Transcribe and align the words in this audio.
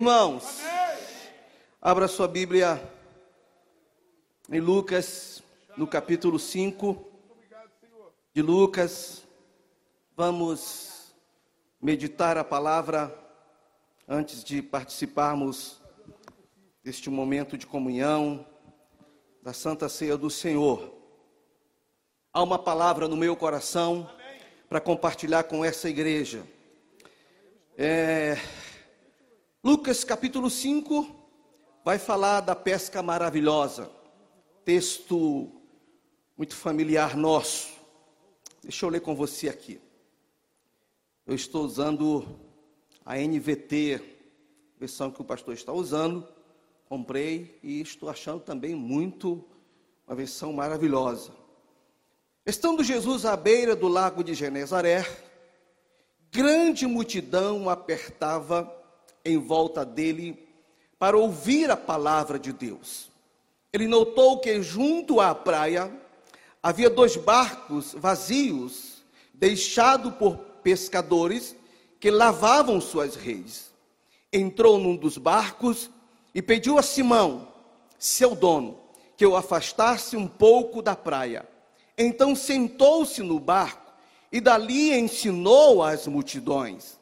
Irmãos, 0.00 0.62
abra 1.78 2.08
sua 2.08 2.26
Bíblia 2.26 2.82
em 4.50 4.58
Lucas, 4.58 5.42
no 5.76 5.86
capítulo 5.86 6.38
5 6.38 7.06
de 8.32 8.40
Lucas. 8.40 9.24
Vamos 10.16 11.14
meditar 11.82 12.38
a 12.38 12.44
palavra 12.44 13.14
antes 14.08 14.42
de 14.42 14.62
participarmos 14.62 15.82
deste 16.82 17.10
momento 17.10 17.58
de 17.58 17.66
comunhão 17.66 18.46
da 19.42 19.52
Santa 19.52 19.86
Ceia 19.86 20.16
do 20.16 20.30
Senhor. 20.30 20.94
Há 22.32 22.42
uma 22.42 22.58
palavra 22.58 23.06
no 23.06 23.18
meu 23.18 23.36
coração 23.36 24.10
para 24.66 24.80
compartilhar 24.80 25.42
com 25.42 25.62
essa 25.62 25.90
igreja. 25.90 26.42
É, 27.76 28.38
Lucas 29.62 30.04
capítulo 30.04 30.48
5 30.48 31.14
vai 31.84 31.98
falar 31.98 32.40
da 32.40 32.56
pesca 32.56 33.02
maravilhosa. 33.02 33.90
Texto 34.64 35.52
muito 36.34 36.56
familiar 36.56 37.14
nosso. 37.14 37.68
Deixa 38.62 38.86
eu 38.86 38.88
ler 38.88 39.00
com 39.00 39.14
você 39.14 39.50
aqui. 39.50 39.78
Eu 41.26 41.34
estou 41.34 41.62
usando 41.62 42.26
a 43.04 43.18
NVT, 43.18 44.00
versão 44.78 45.10
que 45.10 45.20
o 45.20 45.26
pastor 45.26 45.52
está 45.52 45.74
usando. 45.74 46.26
Comprei 46.88 47.58
e 47.62 47.82
estou 47.82 48.08
achando 48.08 48.40
também 48.40 48.74
muito 48.74 49.44
uma 50.06 50.16
versão 50.16 50.54
maravilhosa. 50.54 51.32
Estando 52.46 52.82
Jesus 52.82 53.26
à 53.26 53.36
beira 53.36 53.76
do 53.76 53.88
lago 53.88 54.24
de 54.24 54.32
Genezaré, 54.32 55.04
grande 56.30 56.86
multidão 56.86 57.68
apertava 57.68 58.79
em 59.24 59.38
volta 59.38 59.84
dele 59.84 60.48
para 60.98 61.16
ouvir 61.16 61.70
a 61.70 61.76
palavra 61.76 62.38
de 62.38 62.52
Deus. 62.52 63.10
Ele 63.72 63.86
notou 63.86 64.38
que 64.38 64.62
junto 64.62 65.20
à 65.20 65.34
praia 65.34 65.90
havia 66.62 66.90
dois 66.90 67.16
barcos 67.16 67.94
vazios, 67.96 69.02
deixados 69.32 70.14
por 70.14 70.36
pescadores 70.62 71.56
que 71.98 72.10
lavavam 72.10 72.80
suas 72.80 73.14
redes. 73.14 73.70
Entrou 74.32 74.78
num 74.78 74.96
dos 74.96 75.16
barcos 75.16 75.90
e 76.34 76.42
pediu 76.42 76.78
a 76.78 76.82
Simão, 76.82 77.48
seu 77.98 78.34
dono, 78.34 78.78
que 79.16 79.26
o 79.26 79.36
afastasse 79.36 80.16
um 80.16 80.26
pouco 80.26 80.82
da 80.82 80.96
praia. 80.96 81.48
Então 81.96 82.34
sentou-se 82.34 83.22
no 83.22 83.38
barco 83.38 83.92
e 84.32 84.40
dali 84.40 84.92
ensinou 84.92 85.82
às 85.82 86.06
multidões. 86.06 86.98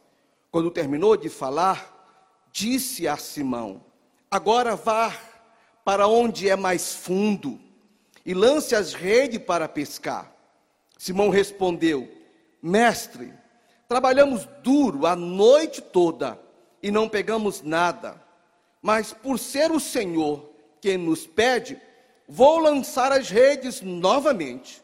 Quando 0.50 0.70
terminou 0.70 1.16
de 1.16 1.28
falar, 1.28 1.97
disse 2.52 3.06
a 3.06 3.16
Simão: 3.16 3.84
Agora 4.30 4.77
vá 4.77 5.16
para 5.84 6.06
onde 6.06 6.48
é 6.48 6.56
mais 6.56 6.94
fundo 6.94 7.58
e 8.24 8.34
lance 8.34 8.74
as 8.74 8.92
redes 8.92 9.41
para 9.41 9.68
pescar. 9.68 10.32
Simão 10.98 11.30
respondeu: 11.30 12.08
Mestre, 12.62 13.32
trabalhamos 13.88 14.46
duro 14.62 15.06
a 15.06 15.16
noite 15.16 15.80
toda 15.80 16.38
e 16.82 16.91
não 16.91 17.08
pegamos 17.08 17.62
nada. 17.62 18.22
Mas 18.82 19.12
por 19.12 19.38
ser 19.38 19.70
o 19.72 19.80
Senhor 19.80 20.48
quem 20.80 20.96
nos 20.96 21.26
pede, 21.26 21.80
vou 22.28 22.58
lançar 22.58 23.10
as 23.12 23.30
redes 23.30 23.80
novamente. 23.80 24.82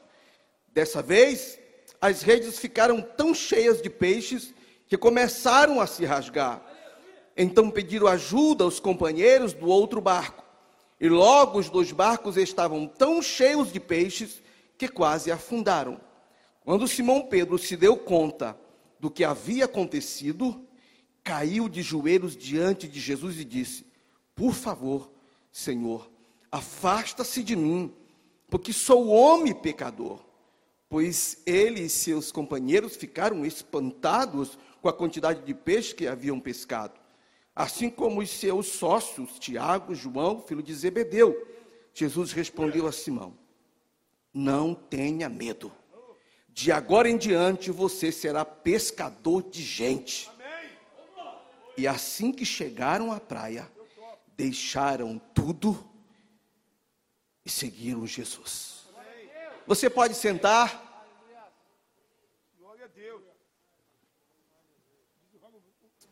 Dessa 0.73 1.03
vez, 1.03 1.59
as 2.01 2.23
redes 2.23 2.59
ficaram 2.59 3.01
tão 3.01 3.35
cheias 3.35 3.81
de 3.81 3.89
peixes 3.89 4.53
que 4.89 4.97
começaram 4.97 5.81
a 5.81 5.87
se 5.87 6.05
rasgar. 6.05 6.63
Então 7.37 7.71
pediram 7.71 8.07
ajuda 8.07 8.65
aos 8.65 8.79
companheiros 8.79 9.53
do 9.53 9.67
outro 9.67 10.01
barco. 10.01 10.45
E 11.01 11.09
logo 11.09 11.59
os 11.59 11.69
dois 11.69 11.91
barcos 11.91 12.37
estavam 12.37 12.87
tão 12.87 13.21
cheios 13.21 13.73
de 13.73 13.81
peixes 13.81 14.41
que 14.79 14.89
quase 14.89 15.33
afundaram. 15.33 16.01
Quando 16.65 16.89
Simão 16.89 17.23
Pedro 17.23 17.59
se 17.59 17.77
deu 17.77 17.97
conta 17.97 18.57
do 19.01 19.11
que 19.11 19.25
havia 19.25 19.65
acontecido, 19.65 20.65
caiu 21.23 21.69
de 21.69 21.83
joelhos 21.83 22.37
diante 22.37 22.87
de 22.87 23.01
Jesus 23.01 23.39
e 23.39 23.45
disse: 23.45 23.85
Por 24.35 24.55
favor, 24.55 25.11
Senhor, 25.51 26.09
afasta-se 26.51 27.43
de 27.43 27.57
mim, 27.57 27.93
porque 28.49 28.73
sou 28.73 29.09
homem 29.09 29.53
pecador. 29.53 30.25
Pois 30.89 31.43
ele 31.45 31.83
e 31.83 31.91
seus 31.91 32.31
companheiros 32.31 32.95
ficaram 32.95 33.45
espantados 33.45 34.57
com 34.81 34.89
a 34.89 34.93
quantidade 34.93 35.45
de 35.45 35.53
peixe 35.53 35.95
que 35.95 36.07
haviam 36.07 36.39
pescado 36.39 37.04
assim 37.55 37.89
como 37.89 38.21
os 38.21 38.31
seus 38.31 38.67
sócios, 38.67 39.39
Tiago, 39.39 39.95
João, 39.95 40.41
filho 40.41 40.63
de 40.63 40.75
Zebedeu. 40.75 41.49
Jesus 41.93 42.33
respondeu 42.33 42.87
a 42.87 42.93
Simão: 42.93 43.39
Não 44.33 44.75
tenha 44.75 45.29
medo. 45.29 45.73
De 46.49 46.71
agora 46.71 47.09
em 47.09 47.17
diante 47.17 47.71
você 47.71 48.13
será 48.13 48.45
pescador 48.45 49.43
de 49.43 49.63
gente. 49.63 50.31
E 51.77 51.87
assim 51.87 52.31
que 52.31 52.45
chegaram 52.45 53.13
à 53.13 53.19
praia, 53.19 53.71
deixaram 54.37 55.21
tudo 55.35 55.89
e 57.45 57.51
seguiram 57.51 58.07
Jesus. 58.07 58.85
Você 59.67 59.91
pode 59.91 60.15
sentar. 60.15 60.83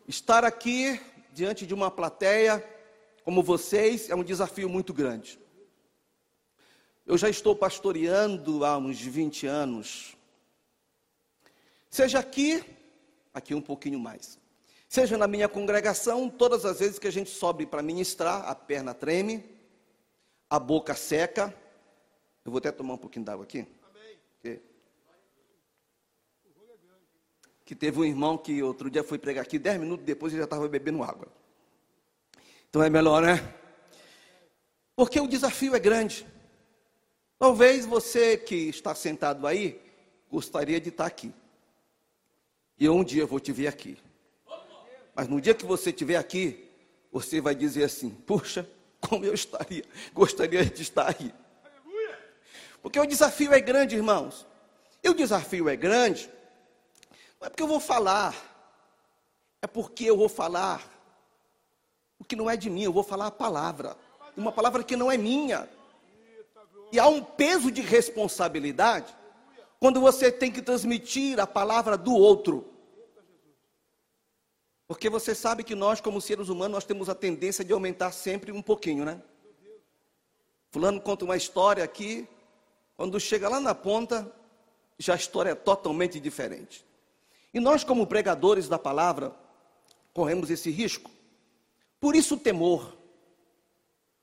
Estar 0.09 0.45
aqui 0.45 1.01
diante 1.33 1.67
de 1.67 1.75
uma 1.75 1.91
plateia 1.91 2.65
como 3.25 3.43
vocês 3.43 4.11
é 4.11 4.15
um 4.15 4.25
desafio 4.25 4.69
muito 4.69 4.93
grande. 4.93 5.39
Eu 7.07 7.17
já 7.19 7.29
estou 7.29 7.55
pastoreando 7.55 8.65
há 8.65 8.77
uns 8.79 9.01
20 9.01 9.47
anos. 9.47 10.17
Seja 11.91 12.19
aqui, 12.19 12.65
aqui 13.35 13.55
um 13.55 13.61
pouquinho 13.61 13.99
mais. 13.99 14.39
Seja 14.89 15.17
na 15.17 15.27
minha 15.27 15.49
congregação, 15.49 16.29
todas 16.29 16.65
as 16.65 16.79
vezes 16.81 16.99
que 16.99 17.09
a 17.09 17.13
gente 17.13 17.31
sobe 17.31 17.67
para 17.67 17.83
ministrar, 17.83 18.49
a 18.49 18.55
perna 18.55 18.95
treme, 18.95 19.45
a 20.49 20.59
boca 20.59 20.95
seca. 20.95 21.55
Eu 22.45 22.51
vou 22.51 22.59
até 22.59 22.71
tomar 22.71 22.95
um 22.95 22.99
pouquinho 22.99 23.25
d'água 23.25 23.45
aqui. 23.45 23.67
Amém 23.83 24.72
que 27.73 27.77
teve 27.77 27.99
um 27.99 28.05
irmão 28.05 28.37
que 28.37 28.63
outro 28.63 28.91
dia 28.91 29.03
foi 29.03 29.19
pregar 29.19 29.43
aqui, 29.43 29.59
dez 29.59 29.81
minutos 29.81 30.05
depois 30.05 30.31
ele 30.31 30.41
já 30.41 30.45
estava 30.45 30.69
bebendo 30.69 31.03
água. 31.03 31.27
Então 32.69 32.83
é 32.83 32.91
melhor, 32.91 33.23
né? 33.23 33.55
Porque 34.95 35.19
o 35.19 35.27
desafio 35.27 35.75
é 35.75 35.79
grande. 35.79 36.27
Talvez 37.39 37.87
você 37.87 38.37
que 38.37 38.69
está 38.69 38.95
sentado 38.95 39.47
aí 39.47 39.81
gostaria 40.31 40.79
de 40.79 40.91
estar 40.91 41.07
aqui. 41.07 41.33
E 42.79 42.87
um 42.91 43.03
dia 43.03 43.23
eu 43.23 43.27
vou 43.27 43.41
te 43.41 43.53
ver 43.53 43.69
aqui. 43.69 43.97
Mas 45.15 45.27
no 45.27 45.41
dia 45.41 45.55
que 45.55 45.65
você 45.65 45.89
estiver 45.89 46.17
aqui, 46.17 46.69
você 47.11 47.41
vai 47.41 47.55
dizer 47.55 47.85
assim: 47.85 48.11
Puxa, 48.11 48.69
como 49.01 49.25
eu 49.25 49.33
estaria, 49.33 49.85
gostaria 50.13 50.63
de 50.63 50.83
estar 50.83 51.09
aí. 51.09 51.33
Porque 52.83 53.01
o 53.01 53.07
desafio 53.07 53.55
é 53.55 53.63
grande, 53.63 53.97
irmãos. 53.97 54.47
E 55.03 55.09
o 55.09 55.15
desafio 55.15 55.71
é 55.71 55.75
grande 55.75 56.29
não 57.43 57.49
é 57.49 57.51
porque 57.51 57.63
eu 57.65 57.67
vou 57.67 57.81
falar, 57.81 58.37
é 59.61 59.67
porque 59.67 60.05
eu 60.05 60.17
vou 60.17 60.29
falar 60.29 60.89
o 62.17 62.25
que 62.25 62.37
não 62.37 62.49
é 62.49 62.57
de 62.57 62.71
mim, 62.71 62.85
eu 62.85 62.93
vou 62.93 63.03
falar 63.03 63.27
a 63.27 63.31
palavra, 63.33 63.97
uma 64.37 64.53
palavra 64.53 64.85
que 64.85 64.95
não 64.95 65.11
é 65.11 65.19
minha. 65.19 65.69
E 66.93 67.01
há 67.01 67.09
um 67.09 67.21
peso 67.21 67.69
de 67.73 67.81
responsabilidade 67.81 69.13
quando 69.81 70.01
você 70.01 70.31
tem 70.31 70.53
que 70.53 70.63
transmitir 70.63 71.41
a 71.41 71.47
palavra 71.47 71.99
do 71.99 72.15
outro. 72.15 72.65
Porque 74.87 75.11
você 75.11 75.35
sabe 75.35 75.65
que 75.65 75.75
nós, 75.75 76.01
como 76.01 76.21
seres 76.21 76.49
humanos, 76.49 76.75
nós 76.75 76.85
temos 76.85 77.09
a 77.09 77.15
tendência 77.15 77.65
de 77.65 77.73
aumentar 77.73 78.13
sempre 78.13 78.53
um 78.53 78.63
pouquinho, 78.63 79.05
né? 79.05 79.21
Fulano 80.71 81.01
conta 81.01 81.25
uma 81.25 81.37
história 81.37 81.83
aqui, 81.83 82.29
quando 82.97 83.19
chega 83.19 83.49
lá 83.49 83.59
na 83.59 83.75
ponta, 83.75 84.33
já 84.97 85.15
a 85.15 85.17
história 85.17 85.51
é 85.51 85.55
totalmente 85.57 86.21
diferente. 86.21 86.92
E 87.53 87.61
nós, 87.61 87.85
como 87.85 88.07
pregadores 88.07 88.69
da 88.69 88.79
palavra, 88.79 89.35
corremos 90.13 90.51
esse 90.51 90.71
risco. 90.71 91.11
Por 92.01 92.17
isso 92.17 92.35
o 92.35 92.39
temor. 92.39 92.97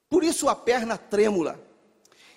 Por 0.10 0.24
isso 0.24 0.50
a 0.50 0.56
perna 0.56 0.98
trêmula. 0.98 1.60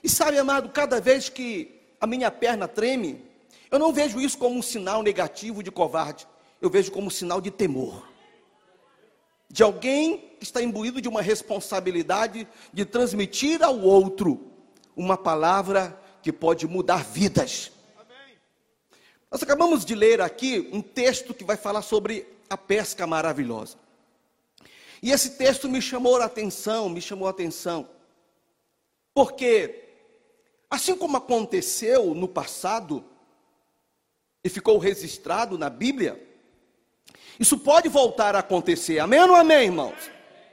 E 0.04 0.08
sabe, 0.08 0.38
amado, 0.38 0.68
cada 0.68 1.00
vez 1.00 1.28
que 1.28 1.80
a 2.00 2.06
minha 2.06 2.30
perna 2.30 2.68
treme, 2.68 3.24
eu 3.70 3.78
não 3.78 3.92
vejo 3.92 4.20
isso 4.20 4.36
como 4.36 4.56
um 4.56 4.62
sinal 4.62 5.02
negativo 5.02 5.62
de 5.62 5.70
covarde. 5.70 6.26
Eu 6.60 6.68
vejo 6.68 6.92
como 6.92 7.06
um 7.06 7.10
sinal 7.10 7.40
de 7.40 7.50
temor. 7.50 8.06
De 9.48 9.62
alguém 9.62 10.18
que 10.38 10.44
está 10.44 10.62
imbuído 10.62 11.00
de 11.00 11.08
uma 11.08 11.22
responsabilidade 11.22 12.46
de 12.72 12.84
transmitir 12.84 13.62
ao 13.62 13.78
outro 13.78 14.50
uma 14.96 15.16
palavra 15.16 15.98
que 16.22 16.32
pode 16.32 16.66
mudar 16.66 17.04
vidas. 17.04 17.72
Nós 19.32 19.42
acabamos 19.42 19.82
de 19.82 19.94
ler 19.94 20.20
aqui 20.20 20.68
um 20.70 20.82
texto 20.82 21.32
que 21.32 21.42
vai 21.42 21.56
falar 21.56 21.80
sobre 21.80 22.28
a 22.50 22.56
pesca 22.58 23.06
maravilhosa. 23.06 23.78
E 25.02 25.10
esse 25.10 25.30
texto 25.38 25.70
me 25.70 25.80
chamou 25.80 26.20
a 26.20 26.26
atenção, 26.26 26.90
me 26.90 27.00
chamou 27.00 27.26
a 27.26 27.30
atenção. 27.30 27.88
Porque, 29.14 29.88
assim 30.68 30.94
como 30.94 31.16
aconteceu 31.16 32.14
no 32.14 32.28
passado, 32.28 33.02
e 34.44 34.50
ficou 34.50 34.76
registrado 34.76 35.56
na 35.56 35.70
Bíblia, 35.70 36.22
isso 37.40 37.56
pode 37.56 37.88
voltar 37.88 38.36
a 38.36 38.40
acontecer. 38.40 38.98
Amém 38.98 39.20
ou 39.20 39.28
não 39.28 39.34
amém, 39.34 39.64
irmãos? 39.64 40.10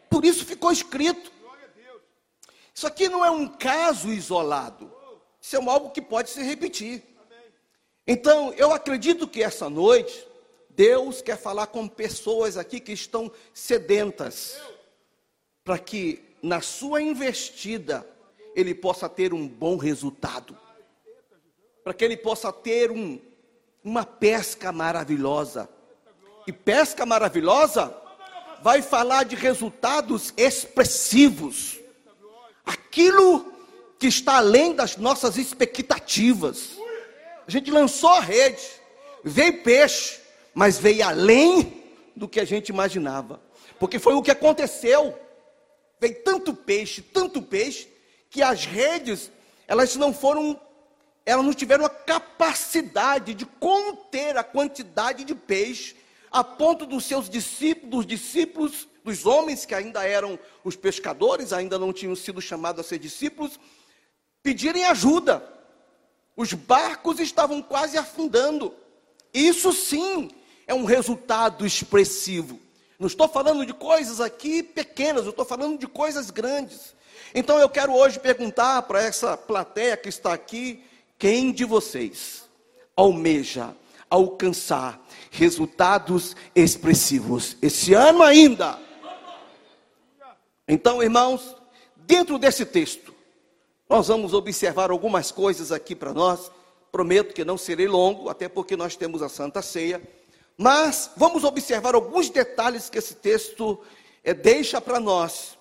Por 0.10 0.24
isso 0.24 0.46
ficou 0.46 0.72
escrito. 0.72 1.34
Isso 2.74 2.88
aqui 2.88 3.10
não 3.10 3.26
é 3.26 3.30
um 3.30 3.46
caso 3.46 4.10
isolado. 4.14 4.90
Isso 5.42 5.58
é 5.58 5.70
algo 5.70 5.90
que 5.90 6.02
pode 6.02 6.30
se 6.30 6.42
repetir. 6.42 7.09
Então, 8.12 8.52
eu 8.58 8.74
acredito 8.74 9.28
que 9.28 9.44
essa 9.44 9.70
noite, 9.70 10.28
Deus 10.72 11.22
quer 11.22 11.38
falar 11.38 11.68
com 11.68 11.88
pessoas 11.88 12.58
aqui 12.58 12.80
que 12.80 12.92
estão 12.92 13.32
sedentas, 13.54 14.60
para 15.64 15.78
que 15.78 16.20
na 16.42 16.60
sua 16.60 17.04
investida 17.04 18.04
ele 18.56 18.74
possa 18.74 19.08
ter 19.08 19.32
um 19.32 19.48
bom 19.48 19.78
resultado, 19.78 20.58
para 21.84 21.94
que 21.94 22.04
ele 22.04 22.18
possa 22.18 22.52
ter 22.52 22.90
um, 22.90 23.22
uma 23.84 24.04
pesca 24.04 24.72
maravilhosa. 24.72 25.70
E 26.48 26.52
pesca 26.52 27.06
maravilhosa 27.06 27.96
vai 28.64 28.82
falar 28.82 29.24
de 29.24 29.36
resultados 29.36 30.34
expressivos, 30.36 31.80
aquilo 32.66 33.54
que 34.00 34.08
está 34.08 34.38
além 34.38 34.74
das 34.74 34.98
nossas 34.98 35.38
expectativas. 35.38 36.79
A 37.50 37.52
gente 37.52 37.72
lançou 37.72 38.12
a 38.12 38.20
rede, 38.20 38.62
veio 39.24 39.64
peixe, 39.64 40.20
mas 40.54 40.78
veio 40.78 41.04
além 41.04 41.82
do 42.16 42.28
que 42.28 42.40
a 42.40 42.46
gente 42.46 42.70
imaginava, 42.70 43.42
porque 43.80 43.98
foi 43.98 44.14
o 44.14 44.22
que 44.22 44.30
aconteceu. 44.30 45.18
Veio 46.00 46.22
tanto 46.24 46.54
peixe, 46.54 47.02
tanto 47.02 47.42
peixe, 47.42 47.88
que 48.30 48.44
as 48.44 48.66
redes, 48.66 49.32
elas 49.68 49.96
não 49.96 50.14
foram, 50.14 50.62
elas 51.26 51.44
não 51.44 51.52
tiveram 51.52 51.84
a 51.86 51.90
capacidade 51.90 53.34
de 53.34 53.48
conter 53.48 54.38
a 54.38 54.44
quantidade 54.44 55.24
de 55.24 55.34
peixe, 55.34 55.96
a 56.30 56.44
ponto 56.44 56.86
dos 56.86 57.04
seus 57.04 57.28
discípulos, 57.28 57.90
dos 57.90 58.06
discípulos, 58.06 58.88
dos 59.04 59.26
homens 59.26 59.66
que 59.66 59.74
ainda 59.74 60.08
eram 60.08 60.38
os 60.64 60.76
pescadores, 60.76 61.52
ainda 61.52 61.80
não 61.80 61.92
tinham 61.92 62.16
sido 62.16 62.40
chamados 62.40 62.86
a 62.86 62.88
ser 62.88 63.00
discípulos, 63.00 63.60
pedirem 64.44 64.86
ajuda. 64.86 65.58
Os 66.40 66.54
barcos 66.54 67.20
estavam 67.20 67.62
quase 67.62 67.98
afundando. 67.98 68.74
Isso 69.34 69.74
sim 69.74 70.32
é 70.66 70.74
um 70.74 70.86
resultado 70.86 71.66
expressivo. 71.66 72.58
Não 72.98 73.08
estou 73.08 73.28
falando 73.28 73.66
de 73.66 73.74
coisas 73.74 74.22
aqui 74.22 74.64
pequenas, 74.64 75.26
eu 75.26 75.32
estou 75.32 75.44
falando 75.44 75.78
de 75.78 75.86
coisas 75.86 76.30
grandes. 76.30 76.96
Então 77.36 77.60
eu 77.60 77.68
quero 77.68 77.94
hoje 77.94 78.22
perguntar 78.22 78.84
para 78.84 79.04
essa 79.04 79.36
plateia 79.36 79.98
que 79.98 80.08
está 80.08 80.32
aqui: 80.32 80.82
quem 81.18 81.52
de 81.52 81.66
vocês 81.66 82.46
almeja 82.96 83.76
alcançar 84.10 84.98
resultados 85.32 86.38
expressivos 86.56 87.58
esse 87.62 87.94
ano 87.94 88.24
ainda? 88.24 88.80
Então, 90.66 91.04
irmãos, 91.04 91.54
dentro 91.98 92.40
desse 92.40 92.66
texto, 92.66 93.14
nós 93.90 94.08
vamos 94.08 94.36
observar 94.36 94.92
algumas 94.92 95.32
coisas 95.32 95.72
aqui 95.72 95.96
para 95.96 96.14
nós. 96.14 96.52
Prometo 96.92 97.34
que 97.34 97.44
não 97.44 97.58
serei 97.58 97.88
longo, 97.88 98.30
até 98.30 98.48
porque 98.48 98.78
nós 98.78 98.96
temos 98.96 99.24
a 99.24 99.28
Santa 99.28 99.64
Ceia. 99.64 100.00
Mas 100.56 101.10
vamos 101.18 101.44
observar 101.44 101.96
alguns 101.96 102.30
detalhes 102.30 102.88
que 102.88 103.00
esse 103.00 103.16
texto 103.16 103.80
é, 104.24 104.32
deixa 104.32 104.80
para 104.80 105.00
nós, 105.00 105.58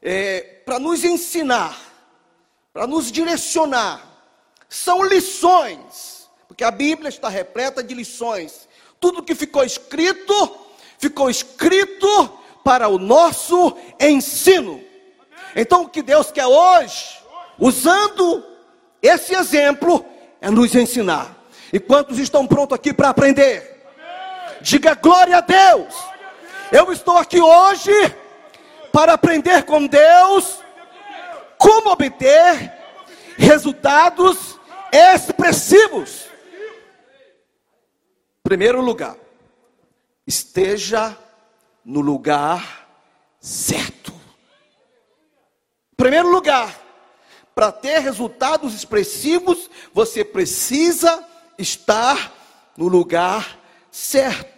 é, 0.00 0.60
para 0.64 0.78
nos 0.78 1.02
ensinar, 1.02 1.76
para 2.72 2.86
nos 2.86 3.10
direcionar. 3.10 4.08
São 4.68 5.02
lições, 5.02 6.30
porque 6.46 6.62
a 6.62 6.70
Bíblia 6.70 7.08
está 7.08 7.28
repleta 7.28 7.82
de 7.82 7.94
lições. 7.94 8.68
Tudo 9.00 9.24
que 9.24 9.34
ficou 9.34 9.64
escrito, 9.64 10.56
ficou 10.98 11.28
escrito 11.28 12.38
para 12.62 12.86
o 12.86 12.96
nosso 12.96 13.76
ensino. 13.98 14.80
Então, 15.56 15.82
o 15.82 15.88
que 15.88 16.00
Deus 16.00 16.30
quer 16.30 16.46
hoje 16.46 17.21
usando 17.62 18.44
esse 19.00 19.32
exemplo, 19.36 20.04
é 20.40 20.50
nos 20.50 20.74
ensinar. 20.74 21.36
E 21.72 21.78
quantos 21.78 22.18
estão 22.18 22.44
prontos 22.44 22.74
aqui 22.74 22.92
para 22.92 23.08
aprender? 23.08 23.86
Diga 24.60 24.94
glória 24.94 25.38
a 25.38 25.40
Deus. 25.40 25.94
Eu 26.72 26.92
estou 26.92 27.16
aqui 27.16 27.40
hoje 27.40 27.92
para 28.92 29.12
aprender 29.12 29.62
com 29.62 29.86
Deus 29.86 30.58
como 31.56 31.92
obter 31.92 32.72
resultados 33.38 34.58
expressivos. 34.92 36.26
Primeiro 38.42 38.80
lugar, 38.80 39.16
esteja 40.26 41.16
no 41.84 42.00
lugar 42.00 42.88
certo. 43.40 44.12
Primeiro 45.96 46.28
lugar, 46.28 46.81
para 47.54 47.70
ter 47.70 47.98
resultados 47.98 48.74
expressivos, 48.74 49.70
você 49.92 50.24
precisa 50.24 51.26
estar 51.58 52.32
no 52.76 52.88
lugar 52.88 53.58
certo. 53.90 54.52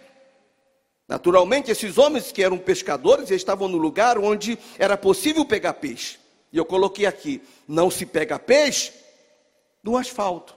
Naturalmente, 1.07 1.69
esses 1.69 1.97
homens 1.97 2.31
que 2.31 2.43
eram 2.43 2.57
pescadores 2.57 3.29
estavam 3.29 3.67
no 3.67 3.77
lugar 3.77 4.17
onde 4.17 4.57
era 4.79 4.97
possível 4.97 5.45
pegar 5.45 5.73
peixe. 5.73 6.17
E 6.51 6.57
eu 6.57 6.65
coloquei 6.65 7.05
aqui: 7.05 7.41
não 7.67 7.91
se 7.91 8.05
pega 8.05 8.39
peixe 8.39 8.91
no 9.83 9.97
asfalto. 9.97 10.55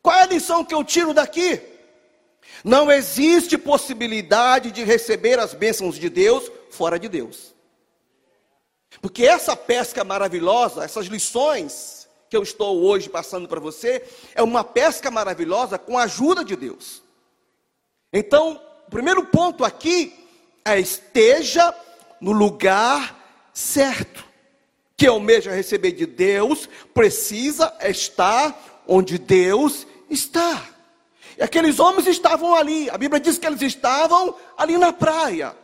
Qual 0.00 0.16
é 0.16 0.22
a 0.22 0.26
lição 0.26 0.64
que 0.64 0.74
eu 0.74 0.84
tiro 0.84 1.12
daqui? 1.12 1.60
Não 2.64 2.90
existe 2.90 3.58
possibilidade 3.58 4.70
de 4.70 4.84
receber 4.84 5.38
as 5.38 5.52
bênçãos 5.52 5.98
de 5.98 6.08
Deus 6.08 6.50
fora 6.70 6.98
de 6.98 7.08
Deus. 7.08 7.55
Porque 9.00 9.24
essa 9.24 9.56
pesca 9.56 10.04
maravilhosa, 10.04 10.84
essas 10.84 11.06
lições 11.06 12.08
que 12.28 12.36
eu 12.36 12.42
estou 12.42 12.82
hoje 12.82 13.08
passando 13.08 13.48
para 13.48 13.60
você, 13.60 14.04
é 14.34 14.42
uma 14.42 14.64
pesca 14.64 15.10
maravilhosa 15.10 15.78
com 15.78 15.96
a 15.96 16.04
ajuda 16.04 16.44
de 16.44 16.56
Deus. 16.56 17.02
Então, 18.12 18.60
o 18.86 18.90
primeiro 18.90 19.24
ponto 19.26 19.64
aqui 19.64 20.12
é 20.64 20.78
esteja 20.80 21.74
no 22.20 22.32
lugar 22.32 23.48
certo. 23.52 24.24
Que 24.96 25.06
almeja 25.06 25.52
receber 25.52 25.92
de 25.92 26.06
Deus, 26.06 26.68
precisa 26.94 27.72
estar 27.82 28.82
onde 28.86 29.18
Deus 29.18 29.86
está. 30.08 30.64
E 31.38 31.42
aqueles 31.42 31.78
homens 31.78 32.06
estavam 32.06 32.54
ali, 32.54 32.88
a 32.88 32.96
Bíblia 32.96 33.20
diz 33.20 33.36
que 33.36 33.46
eles 33.46 33.60
estavam 33.60 34.34
ali 34.56 34.78
na 34.78 34.92
praia 34.92 35.54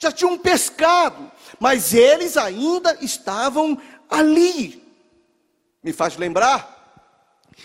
já 0.00 0.10
tinham 0.10 0.36
pescado, 0.38 1.30
mas 1.60 1.92
eles 1.92 2.38
ainda 2.38 2.96
estavam 3.04 3.80
ali. 4.08 4.82
Me 5.82 5.92
faz 5.92 6.16
lembrar 6.16 6.78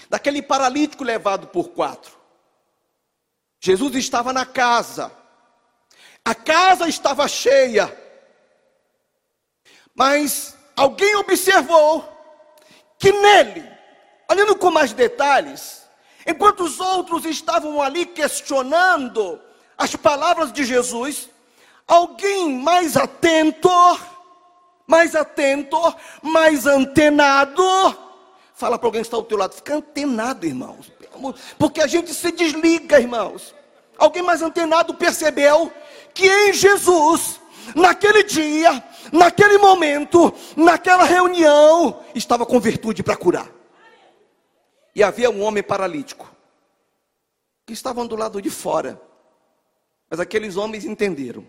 daquele 0.10 0.42
paralítico 0.42 1.04
levado 1.04 1.48
por 1.48 1.70
quatro. 1.70 2.14
Jesus 3.62 3.96
estava 3.96 4.34
na 4.34 4.46
casa, 4.46 5.12
a 6.24 6.36
casa 6.36 6.88
estava 6.90 7.28
cheia, 7.28 7.96
mas 9.96 10.58
alguém 10.76 11.16
observou 11.16 12.08
que 13.00 13.12
nele, 13.14 13.68
olhando 14.30 14.58
com 14.58 14.70
mais 14.70 14.92
detalhes, 14.92 15.84
enquanto 16.28 16.66
os 16.66 16.82
outros 16.82 17.26
estavam 17.26 17.82
ali 17.82 18.06
questionando 18.06 19.42
as 19.78 19.96
palavras 19.96 20.52
de 20.52 20.66
Jesus, 20.66 21.30
Alguém 21.88 22.52
mais 22.60 22.98
atento, 22.98 23.70
mais 24.88 25.16
atento, 25.16 25.78
mais 26.22 26.66
antenado. 26.66 27.64
Fala 28.56 28.80
para 28.80 28.88
alguém 28.88 29.02
que 29.02 29.08
está 29.08 29.18
ao 29.18 29.24
teu 29.24 29.38
lado, 29.38 29.54
fica 29.54 29.76
antenado, 29.76 30.46
irmãos. 30.46 30.92
Porque 31.60 31.82
a 31.82 31.88
gente 31.88 32.14
se 32.14 32.32
desliga, 32.32 33.00
irmãos. 33.00 33.54
Alguém 33.98 34.24
mais 34.24 34.42
antenado 34.42 34.96
percebeu 34.96 35.72
que 36.14 36.28
em 36.28 36.54
Jesus, 36.54 37.40
naquele 37.76 38.24
dia, 38.24 38.84
naquele 39.12 39.58
momento, 39.58 40.34
naquela 40.56 41.04
reunião, 41.04 42.02
estava 42.16 42.46
com 42.46 42.60
virtude 42.60 43.04
para 43.04 43.16
curar. 43.16 43.50
E 44.96 45.04
havia 45.04 45.30
um 45.30 45.44
homem 45.44 45.62
paralítico 45.62 46.30
que 47.66 47.74
estavam 47.74 48.08
do 48.08 48.16
lado 48.16 48.42
de 48.42 48.50
fora. 48.50 49.00
Mas 50.10 50.20
aqueles 50.20 50.56
homens 50.56 50.86
entenderam 50.86 51.46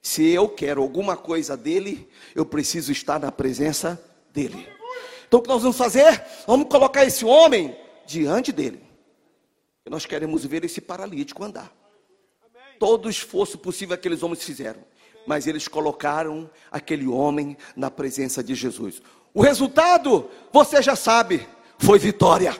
se 0.00 0.28
eu 0.28 0.48
quero 0.48 0.82
alguma 0.82 1.16
coisa 1.16 1.56
dele, 1.56 2.08
eu 2.34 2.46
preciso 2.46 2.92
estar 2.92 3.18
na 3.18 3.32
presença 3.32 4.00
dele. 4.32 4.68
Então 5.26 5.40
o 5.40 5.42
que 5.42 5.48
nós 5.48 5.62
vamos 5.62 5.76
fazer? 5.76 6.24
Vamos 6.46 6.68
colocar 6.68 7.04
esse 7.04 7.24
homem 7.24 7.76
diante 8.06 8.52
dele. 8.52 8.80
E 9.84 9.90
nós 9.90 10.06
queremos 10.06 10.44
ver 10.44 10.64
esse 10.64 10.80
paralítico 10.80 11.42
andar. 11.42 11.72
Todo 12.78 13.06
o 13.06 13.10
esforço 13.10 13.58
possível 13.58 13.94
aqueles 13.94 14.22
homens 14.22 14.44
fizeram. 14.44 14.84
mas 15.26 15.46
eles 15.46 15.66
colocaram 15.66 16.48
aquele 16.70 17.06
homem 17.06 17.56
na 17.74 17.90
presença 17.90 18.42
de 18.42 18.54
Jesus. 18.54 19.02
O 19.34 19.42
resultado, 19.42 20.30
você 20.52 20.80
já 20.80 20.94
sabe, 20.94 21.46
foi 21.78 21.98
vitória. 21.98 22.56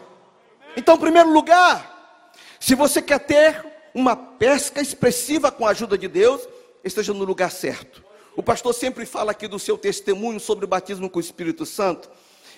Então, 0.77 0.97
em 0.97 1.01
primeiro 1.01 1.33
lugar, 1.33 2.35
se 2.61 2.75
você 2.75 3.01
quer 3.01 3.21
ter 3.21 3.65
uma 3.95 4.15
pesca 4.15 4.81
expressiva 4.81 5.51
com 5.51 5.65
a 5.65 5.71
ajuda 5.71 5.97
de 5.97 6.09
Deus, 6.09 6.47
esteja 6.89 7.13
no 7.13 7.25
lugar 7.25 7.51
certo. 7.51 8.05
O 8.37 8.43
pastor 8.43 8.75
sempre 8.75 9.07
fala 9.07 9.33
aqui 9.33 9.49
do 9.49 9.59
seu 9.59 9.79
testemunho 9.79 10.39
sobre 10.39 10.65
o 10.65 10.69
batismo 10.69 11.09
com 11.09 11.19
o 11.19 11.23
Espírito 11.23 11.65
Santo. 11.65 12.11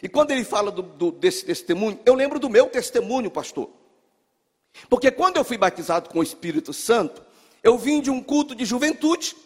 E 0.03 0.09
quando 0.09 0.31
ele 0.31 0.45
fala 0.45 0.71
do, 0.71 0.83
do, 0.83 1.11
desse 1.13 1.45
testemunho, 1.45 1.99
eu 2.05 2.15
lembro 2.15 2.39
do 2.39 2.49
meu 2.51 2.67
testemunho, 2.67 3.31
pastor. 3.31 3.71
Porque 4.89 5.11
quando 5.11 5.37
eu 5.37 5.45
fui 5.45 5.57
batizado 5.57 6.09
com 6.09 6.19
o 6.19 6.23
Espírito 6.23 6.73
Santo, 6.73 7.23
eu 7.63 7.77
vim 7.79 8.01
de 8.01 8.11
um 8.11 8.23
culto 8.23 8.55
de 8.55 8.65
juventude 8.65 9.37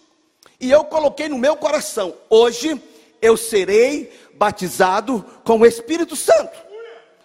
e 0.61 0.71
eu 0.71 0.85
coloquei 0.85 1.29
no 1.29 1.39
meu 1.39 1.57
coração: 1.57 2.15
hoje 2.29 2.81
eu 3.21 3.37
serei 3.37 4.13
batizado 4.35 5.25
com 5.45 5.59
o 5.59 5.67
Espírito 5.67 6.17
Santo. 6.17 6.59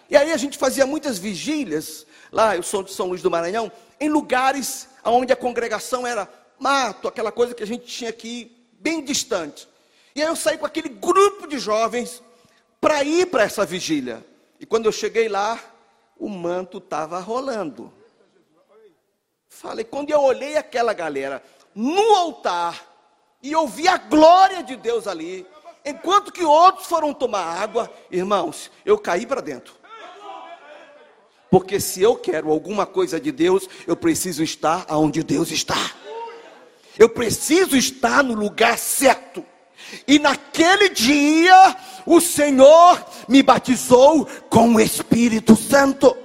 E 0.08 0.16
aí 0.16 0.32
a 0.32 0.36
gente 0.36 0.56
fazia 0.56 0.86
muitas 0.86 1.18
vigílias, 1.18 2.06
lá 2.32 2.56
eu 2.56 2.62
sou 2.62 2.82
de 2.82 2.92
São 2.92 3.08
Luís 3.08 3.20
do 3.20 3.30
Maranhão, 3.30 3.70
em 4.00 4.08
lugares 4.08 4.88
onde 5.04 5.32
a 5.32 5.36
congregação 5.36 6.06
era 6.06 6.28
mato, 6.58 7.08
aquela 7.08 7.30
coisa 7.32 7.54
que 7.54 7.62
a 7.62 7.66
gente 7.66 7.86
tinha 7.86 8.12
que 8.12 8.56
bem 8.80 9.04
distante. 9.04 9.68
E 10.14 10.22
aí 10.22 10.28
eu 10.28 10.36
saí 10.36 10.58
com 10.58 10.66
aquele 10.66 10.88
grupo 10.88 11.46
de 11.46 11.58
jovens 11.58 12.22
para 12.80 13.02
ir 13.04 13.26
para 13.26 13.44
essa 13.44 13.64
vigília. 13.64 14.24
E 14.58 14.66
quando 14.66 14.86
eu 14.86 14.92
cheguei 14.92 15.28
lá, 15.28 15.60
o 16.18 16.28
manto 16.28 16.78
estava 16.78 17.18
rolando. 17.20 17.92
Falei, 19.48 19.84
quando 19.84 20.10
eu 20.10 20.20
olhei 20.20 20.56
aquela 20.56 20.92
galera 20.92 21.42
no 21.74 22.14
altar 22.14 22.84
e 23.42 23.54
ouvi 23.54 23.88
a 23.88 23.96
glória 23.96 24.62
de 24.62 24.76
Deus 24.76 25.06
ali, 25.06 25.46
enquanto 25.84 26.32
que 26.32 26.44
outros 26.44 26.86
foram 26.86 27.14
tomar 27.14 27.60
água, 27.60 27.90
irmãos, 28.10 28.70
eu 28.84 28.98
caí 28.98 29.26
para 29.26 29.40
dentro. 29.40 29.74
Porque 31.50 31.80
se 31.80 32.02
eu 32.02 32.16
quero 32.16 32.50
alguma 32.50 32.84
coisa 32.84 33.18
de 33.18 33.32
Deus, 33.32 33.68
eu 33.86 33.96
preciso 33.96 34.42
estar 34.42 34.84
aonde 34.88 35.22
Deus 35.22 35.50
está. 35.50 35.76
Eu 36.98 37.08
preciso 37.08 37.76
estar 37.76 38.24
no 38.24 38.34
lugar 38.34 38.76
certo. 38.76 39.44
E 40.06 40.18
naquele 40.18 40.88
dia, 40.88 41.76
o 42.04 42.20
Senhor 42.20 43.04
me 43.28 43.42
batizou 43.42 44.26
com 44.50 44.74
o 44.74 44.80
Espírito 44.80 45.54
Santo. 45.54 46.16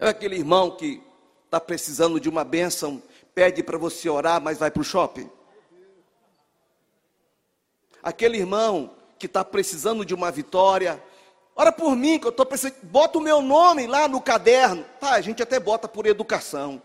É 0.00 0.08
aquele 0.08 0.36
irmão 0.36 0.70
que 0.70 1.02
está 1.44 1.60
precisando 1.60 2.18
de 2.18 2.28
uma 2.28 2.42
bênção, 2.42 3.02
pede 3.34 3.62
para 3.62 3.78
você 3.78 4.08
orar, 4.08 4.40
mas 4.40 4.58
vai 4.58 4.70
para 4.70 4.80
o 4.80 4.84
shopping. 4.84 5.30
Aquele 8.02 8.38
irmão 8.38 8.90
que 9.18 9.26
está 9.26 9.44
precisando 9.44 10.04
de 10.04 10.14
uma 10.14 10.30
vitória, 10.30 11.02
ora 11.54 11.70
por 11.70 11.94
mim, 11.94 12.18
que 12.18 12.26
eu 12.26 12.30
estou 12.30 12.44
precisando, 12.44 12.76
bota 12.82 13.18
o 13.18 13.22
meu 13.22 13.40
nome 13.40 13.86
lá 13.86 14.08
no 14.08 14.20
caderno. 14.20 14.84
Tá, 14.98 15.12
a 15.12 15.20
gente 15.20 15.42
até 15.42 15.60
bota 15.60 15.86
por 15.86 16.06
educação. 16.06 16.82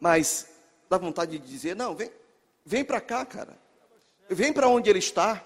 Mas 0.00 0.48
dá 0.88 0.96
vontade 0.96 1.38
de 1.38 1.46
dizer: 1.46 1.76
não, 1.76 1.94
vem, 1.94 2.10
vem 2.64 2.84
para 2.84 3.00
cá, 3.00 3.24
cara. 3.24 3.56
Vem 4.28 4.52
para 4.52 4.66
onde 4.68 4.88
ele 4.88 4.98
está. 4.98 5.44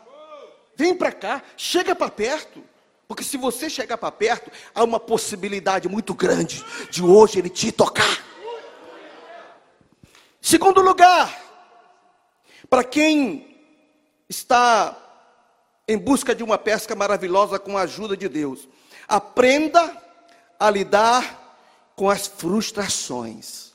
Vem 0.77 0.95
para 0.95 1.13
cá, 1.13 1.43
chega 1.57 1.95
para 1.95 2.11
perto. 2.11 2.63
Porque 3.07 3.23
se 3.23 3.37
você 3.37 3.69
chegar 3.69 3.99
para 3.99 4.11
perto, 4.11 4.51
há 4.75 4.83
uma 4.83 4.99
possibilidade 4.99 5.89
muito 5.89 6.15
grande 6.15 6.65
de 6.91 7.03
hoje 7.03 7.39
ele 7.39 7.51
te 7.51 7.71
tocar. 7.71 8.25
Segundo 10.41 10.81
lugar, 10.81 11.43
para 12.69 12.83
quem 12.83 13.57
está 14.29 14.97
em 15.87 15.99
busca 15.99 16.35
de 16.35 16.43
uma 16.43 16.57
pesca 16.57 16.95
maravilhosa 16.95 17.59
com 17.59 17.77
a 17.77 17.83
ajuda 17.83 18.17
de 18.17 18.29
Deus, 18.29 18.67
aprenda 19.07 20.03
a 20.59 20.71
lidar 20.71 21.93
com 21.95 22.09
as 22.09 22.27
frustrações. 22.27 23.74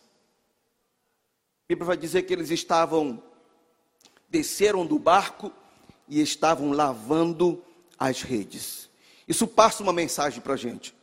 Bíblia 1.69 1.85
vai 1.85 1.97
dizer 1.97 2.23
que 2.23 2.33
eles 2.33 2.49
estavam, 2.49 3.21
desceram 4.27 4.87
do 4.87 4.97
barco 4.97 5.53
e 6.07 6.19
estavam 6.19 6.71
lavando 6.71 7.63
as 7.95 8.23
redes. 8.23 8.89
Isso 9.27 9.45
passa 9.45 9.83
uma 9.83 9.93
mensagem 9.93 10.41
para 10.41 10.55
a 10.55 10.57
gente. 10.57 10.95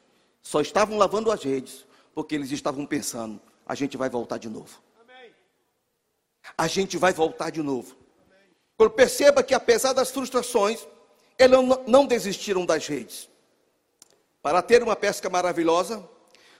Só 0.43 0.61
estavam 0.61 0.99
lavando 0.99 1.31
as 1.31 1.41
redes, 1.45 1.87
porque 2.13 2.35
eles 2.35 2.51
estavam 2.51 2.85
pensando: 2.85 3.41
a 3.65 3.77
gente 3.77 3.97
vai 3.97 4.11
voltar 4.11 4.39
de 4.39 4.49
novo. 4.49 4.83
A 6.59 6.67
gente 6.67 6.97
vai 6.97 7.13
voltar 7.13 7.51
de 7.51 7.63
novo. 7.63 7.95
Quando 8.77 8.91
perceba 8.91 9.45
que, 9.45 9.55
apesar 9.55 9.93
das 9.93 10.11
frustrações, 10.11 10.85
eles 11.39 11.57
não 11.87 12.05
desistiram 12.05 12.67
das 12.67 12.89
redes. 12.89 13.29
Para 14.43 14.61
ter 14.63 14.83
uma 14.83 14.97
pesca 14.97 15.31
maravilhosa, 15.31 16.05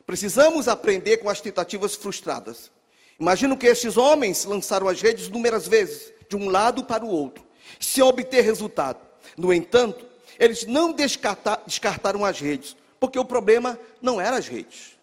precisamos 0.07 0.69
aprender 0.69 1.17
com 1.17 1.29
as 1.29 1.41
tentativas 1.41 1.97
frustradas. 1.97 2.71
Imagino 3.19 3.57
que 3.57 3.67
estes 3.67 3.97
homens 3.97 4.45
lançaram 4.45 4.89
as 4.89 5.01
redes 5.01 5.27
inúmeras 5.27 5.67
vezes, 5.67 6.13
de 6.29 6.37
um 6.37 6.49
lado 6.49 6.85
para 6.85 7.05
o 7.05 7.09
outro, 7.09 7.45
sem 7.81 8.03
obter 8.03 8.43
resultado. 8.43 9.01
No 9.37 9.53
entanto, 9.53 10.05
eles 10.39 10.67
não 10.67 10.93
descartaram 10.93 12.25
as 12.25 12.41
redes, 12.41 12.77
porque 13.01 13.19
o 13.19 13.25
problema 13.25 13.79
não 14.03 14.21
era 14.21 14.37
as 14.37 14.47
redes. 14.47 14.97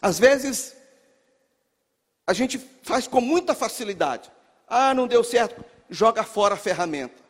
Às 0.00 0.18
vezes, 0.18 0.76
a 2.26 2.32
gente 2.32 2.58
faz 2.82 3.06
com 3.06 3.20
muita 3.20 3.54
facilidade. 3.54 4.30
Ah, 4.68 4.92
não 4.94 5.06
deu 5.06 5.22
certo, 5.24 5.64
joga 5.88 6.22
fora 6.22 6.54
a 6.54 6.58
ferramenta, 6.58 7.22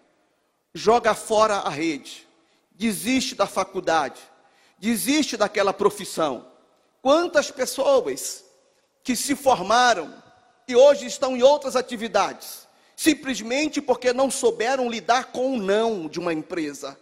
joga 0.75 1.15
fora 1.15 1.57
a 1.57 1.69
rede, 1.69 2.27
desiste 2.73 3.35
da 3.35 3.47
faculdade, 3.47 4.21
desiste 4.79 5.37
daquela 5.37 5.73
profissão. 5.73 6.47
Quantas 7.03 7.51
pessoas 7.51 8.46
que 9.07 9.15
se 9.15 9.37
formaram 9.37 10.13
e 10.67 10.75
hoje 10.75 11.07
estão 11.07 11.37
em 11.37 11.43
outras 11.45 11.77
atividades, 11.77 12.67
simplesmente 12.97 13.81
porque 13.81 14.13
não 14.13 14.29
souberam 14.29 14.91
lidar 14.91 15.27
com 15.27 15.55
o 15.55 15.57
não 15.57 16.09
de 16.09 16.19
uma 16.19 16.33
empresa, 16.33 16.99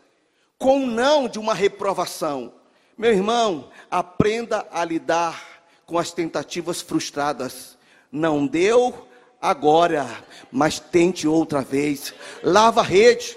com 0.59 0.85
o 0.85 0.87
não 0.87 1.27
de 1.27 1.39
uma 1.39 1.55
reprovação. 1.55 2.53
Meu 2.99 3.11
irmão, 3.11 3.71
aprenda 3.91 4.69
a 4.71 4.85
lidar 4.85 5.65
com 5.87 5.99
as 5.99 6.13
tentativas 6.13 6.83
frustradas. 6.83 7.79
Não 8.13 8.47
deu 8.47 9.09
agora, 9.41 10.07
mas 10.53 10.79
tente 10.79 11.27
outra 11.27 11.63
vez. 11.63 12.13
Lava 12.43 12.83
a 12.83 12.85
rede, 12.85 13.35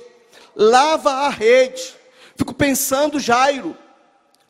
lava 0.54 1.10
a 1.10 1.30
rede. 1.30 1.96
Fico 2.36 2.54
pensando, 2.54 3.18
Jairo, 3.18 3.78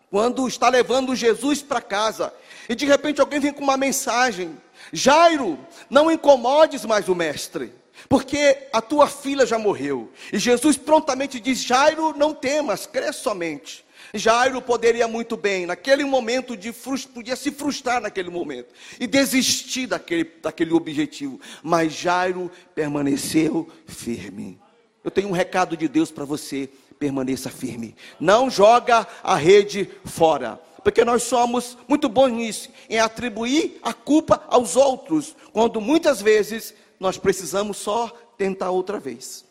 quando 0.10 0.48
está 0.48 0.70
levando 0.70 1.16
Jesus 1.16 1.62
para 1.62 1.82
casa, 1.82 2.34
e 2.70 2.76
de 2.76 2.86
repente 2.86 3.22
alguém 3.22 3.40
vem 3.40 3.54
com 3.54 3.64
uma 3.64 3.78
mensagem: 3.78 4.58
Jairo, 4.92 5.58
não 5.90 6.12
incomodes 6.12 6.86
mais 6.86 7.08
o 7.08 7.16
mestre, 7.16 7.72
porque 8.10 8.68
a 8.74 8.82
tua 8.82 9.08
filha 9.08 9.46
já 9.46 9.58
morreu. 9.58 10.12
E 10.32 10.38
Jesus 10.38 10.78
prontamente 10.78 11.40
diz: 11.40 11.60
Jairo, 11.60 12.14
não 12.18 12.34
temas, 12.34 12.86
crê 12.86 13.12
somente. 13.14 13.86
Jairo 14.14 14.62
poderia 14.62 15.08
muito 15.08 15.36
bem, 15.36 15.66
naquele 15.66 16.06
momento, 16.06 16.56
de 16.56 16.72
podia 17.14 17.36
se 17.36 17.52
frustrar 17.52 18.02
naquele 18.02 18.30
momento 18.30 18.74
e 19.00 19.06
desistir 19.06 19.88
daquele, 19.88 20.24
daquele 20.42 20.74
objetivo, 20.74 21.40
mas 21.62 21.94
Jairo 21.94 22.50
permaneceu 22.74 23.68
firme. 23.86 24.60
Eu 25.04 25.12
tenho 25.12 25.28
um 25.28 25.34
recado 25.34 25.76
de 25.76 25.88
Deus 25.88 26.10
para 26.10 26.26
você: 26.26 26.70
permaneça 26.98 27.50
firme, 27.50 27.96
não 28.20 28.50
joga 28.50 29.06
a 29.24 29.36
rede 29.36 29.90
fora 30.06 30.60
porque 30.88 31.04
nós 31.04 31.24
somos 31.24 31.78
muito 31.86 32.08
bons 32.08 32.30
nisso, 32.30 32.70
em 32.90 32.98
atribuir 32.98 33.78
a 33.84 33.94
culpa 33.94 34.42
aos 34.48 34.78
outros, 34.78 35.36
quando 35.52 35.82
muitas 35.82 36.22
vezes 36.22 36.74
nós 36.98 37.18
precisamos 37.18 37.76
só 37.76 38.08
tentar 38.38 38.70
outra 38.70 38.98
vez. 38.98 39.44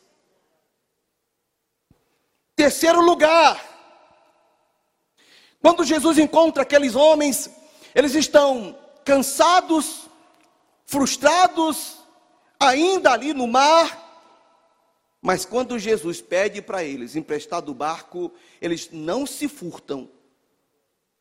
Terceiro 2.57 3.03
lugar, 3.03 3.63
quando 5.61 5.85
Jesus 5.85 6.17
encontra 6.17 6.63
aqueles 6.63 6.95
homens, 6.95 7.51
eles 7.95 8.15
estão 8.15 8.75
cansados, 9.05 10.09
frustrados, 10.87 11.99
ainda 12.59 13.13
ali 13.13 13.35
no 13.35 13.47
mar, 13.47 14.25
mas 15.21 15.45
quando 15.45 15.79
Jesus 15.79 16.23
pede 16.23 16.63
para 16.63 16.83
eles 16.83 17.15
emprestar 17.15 17.61
do 17.61 17.75
barco, 17.75 18.33
eles 18.59 18.89
não 18.91 19.27
se 19.27 19.49
furtam, 19.49 20.16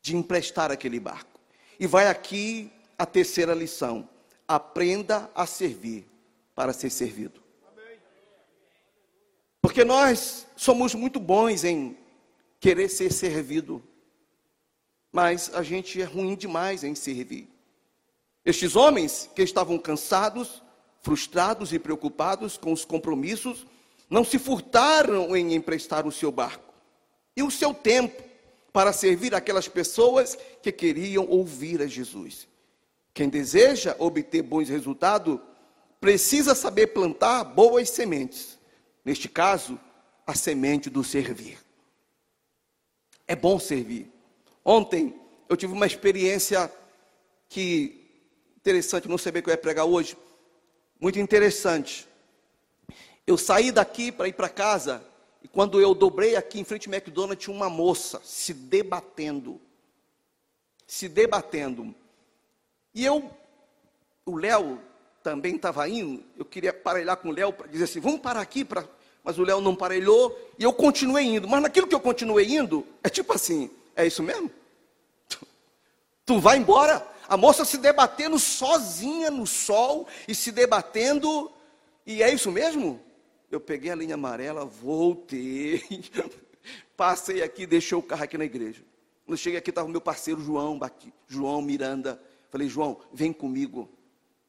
de 0.06 0.16
emprestar 0.16 0.72
aquele 0.72 1.00
barco. 1.00 1.40
E 1.80 1.88
vai 1.88 2.08
aqui 2.08 2.72
a 2.96 3.08
terceira 3.08 3.56
lição: 3.56 4.08
aprenda 4.48 5.32
a 5.34 5.48
servir 5.48 6.08
para 6.54 6.72
ser 6.74 6.92
servido. 6.92 7.42
Porque 9.60 9.84
nós 9.84 10.46
somos 10.56 10.94
muito 10.94 11.20
bons 11.20 11.64
em 11.64 11.98
querer 12.60 12.88
ser 12.88 13.12
servido, 13.12 13.82
mas 15.12 15.52
a 15.56 15.64
gente 15.64 16.00
é 16.00 16.06
ruim 16.06 16.36
demais 16.36 16.84
em 16.84 16.94
servir. 16.94 17.50
Estes 18.46 18.76
homens 18.76 19.28
que 19.36 19.42
estavam 19.42 19.80
cansados, 19.80 20.62
frustrados 21.02 21.74
e 21.74 21.80
preocupados 21.80 22.58
com 22.58 22.72
os 22.72 22.86
compromissos, 22.86 23.66
não 24.08 24.24
se 24.24 24.38
furtaram 24.38 25.36
em 25.36 25.56
emprestar 25.56 26.06
o 26.06 26.12
seu 26.12 26.32
barco 26.32 26.76
e 27.36 27.42
o 27.42 27.50
seu 27.50 27.74
tempo 27.74 28.25
para 28.76 28.92
servir 28.92 29.34
aquelas 29.34 29.70
pessoas 29.70 30.38
que 30.62 30.70
queriam 30.70 31.26
ouvir 31.30 31.82
a 31.82 31.88
Jesus. 31.88 32.46
Quem 33.14 33.30
deseja 33.30 33.96
obter 33.98 34.42
bons 34.42 34.68
resultados 34.68 35.40
precisa 36.02 36.54
saber 36.54 36.88
plantar 36.88 37.46
boas 37.46 37.90
sementes. 37.90 38.60
Neste 39.06 39.30
caso, 39.30 39.80
a 40.28 40.36
semente 40.36 40.90
do 40.90 41.06
servir. 41.06 41.58
É 43.26 43.34
bom 43.34 43.58
servir. 43.60 44.12
Ontem 44.66 45.16
eu 45.48 45.56
tive 45.56 45.72
uma 45.72 45.88
experiência 45.88 46.70
que 47.48 48.28
interessante, 48.58 49.08
não 49.08 49.18
sabia 49.18 49.42
que 49.42 49.50
eu 49.50 49.54
ia 49.54 49.58
pregar 49.58 49.86
hoje. 49.86 50.18
Muito 51.00 51.18
interessante. 51.18 52.06
Eu 53.26 53.38
saí 53.38 53.72
daqui 53.72 54.12
para 54.12 54.28
ir 54.28 54.34
para 54.34 54.50
casa 54.50 55.02
e 55.46 55.48
quando 55.48 55.80
eu 55.80 55.94
dobrei 55.94 56.36
aqui 56.36 56.60
em 56.60 56.64
frente 56.64 56.90
ao 56.90 56.96
McDonald's 56.96 57.44
tinha 57.44 57.56
uma 57.56 57.70
moça 57.70 58.20
se 58.24 58.52
debatendo. 58.52 59.62
Se 60.88 61.08
debatendo. 61.08 61.94
E 62.96 63.06
eu, 63.06 63.30
o 64.26 64.38
Léo 64.38 64.82
também 65.22 65.56
estava 65.56 65.88
indo, 65.88 66.24
eu 66.36 66.44
queria 66.44 66.74
parelhar 66.74 67.18
com 67.18 67.30
o 67.30 67.32
Léo 67.32 67.54
para 67.54 67.68
dizer 67.68 67.84
assim, 67.84 68.00
vamos 68.00 68.22
parar 68.22 68.42
aqui 68.42 68.66
para 68.66 68.88
mas 69.24 69.38
o 69.38 69.44
Léo 69.44 69.62
não 69.62 69.76
parelhou 69.76 70.36
e 70.58 70.64
eu 70.64 70.74
continuei 70.74 71.26
indo. 71.26 71.48
Mas 71.48 71.62
naquilo 71.62 71.86
que 71.86 71.94
eu 71.94 72.00
continuei 72.00 72.48
indo, 72.48 72.84
é 73.04 73.10
tipo 73.10 73.32
assim: 73.32 73.70
é 73.96 74.06
isso 74.06 74.24
mesmo? 74.24 74.50
Tu 76.26 76.40
vai 76.40 76.58
embora? 76.58 77.08
A 77.28 77.38
moça 77.38 77.64
se 77.66 77.78
debatendo 77.78 78.40
sozinha 78.40 79.30
no 79.30 79.46
sol 79.46 80.08
e 80.28 80.34
se 80.34 80.52
debatendo, 80.52 81.52
e 82.04 82.24
é 82.24 82.34
isso 82.34 82.52
mesmo? 82.52 83.00
Eu 83.52 83.60
peguei 83.60 83.92
a 83.92 83.96
linha 83.96 84.16
amarela, 84.16 84.66
voltei, 84.66 85.84
passei 86.98 87.44
aqui, 87.44 87.66
deixei 87.66 87.98
o 87.98 88.02
carro 88.02 88.24
aqui 88.24 88.38
na 88.38 88.46
igreja. 88.46 88.84
Quando 89.26 89.38
cheguei 89.38 89.58
aqui, 89.58 89.72
estava 89.72 89.88
o 89.88 89.92
meu 89.92 90.02
parceiro 90.02 90.42
João, 90.42 90.80
João 91.28 91.62
Miranda. 91.62 92.22
Falei, 92.50 92.70
João, 92.70 93.02
vem 93.12 93.34
comigo. 93.34 93.90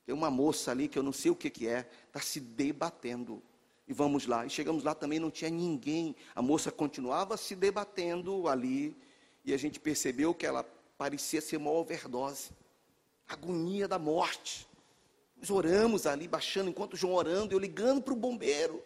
Tem 0.04 0.14
uma 0.14 0.30
moça 0.30 0.70
ali 0.70 0.86
que 0.86 0.98
eu 0.98 1.02
não 1.02 1.12
sei 1.12 1.30
o 1.30 1.36
que, 1.36 1.50
que 1.50 1.66
é, 1.66 1.88
está 2.06 2.20
se 2.20 2.38
debatendo. 2.38 3.42
E 3.88 3.92
vamos 3.92 4.26
lá. 4.26 4.44
E 4.44 4.50
chegamos 4.50 4.84
lá 4.84 4.94
também 4.94 5.18
não 5.18 5.30
tinha 5.30 5.50
ninguém. 5.50 6.14
A 6.34 6.42
moça 6.42 6.70
continuava 6.70 7.36
se 7.36 7.54
debatendo 7.56 8.48
ali. 8.48 8.96
E 9.44 9.54
a 9.54 9.56
gente 9.56 9.80
percebeu 9.80 10.34
que 10.34 10.44
ela 10.44 10.64
parecia 10.98 11.40
ser 11.40 11.56
uma 11.56 11.70
overdose. 11.70 12.50
Agonia 13.28 13.88
da 13.88 13.98
morte. 13.98 14.66
Nós 15.36 15.50
oramos 15.50 16.06
ali, 16.06 16.26
baixando, 16.26 16.70
enquanto 16.70 16.96
João 16.96 17.14
orando, 17.14 17.54
eu 17.54 17.58
ligando 17.58 18.02
para 18.02 18.12
o 18.12 18.16
bombeiro. 18.16 18.82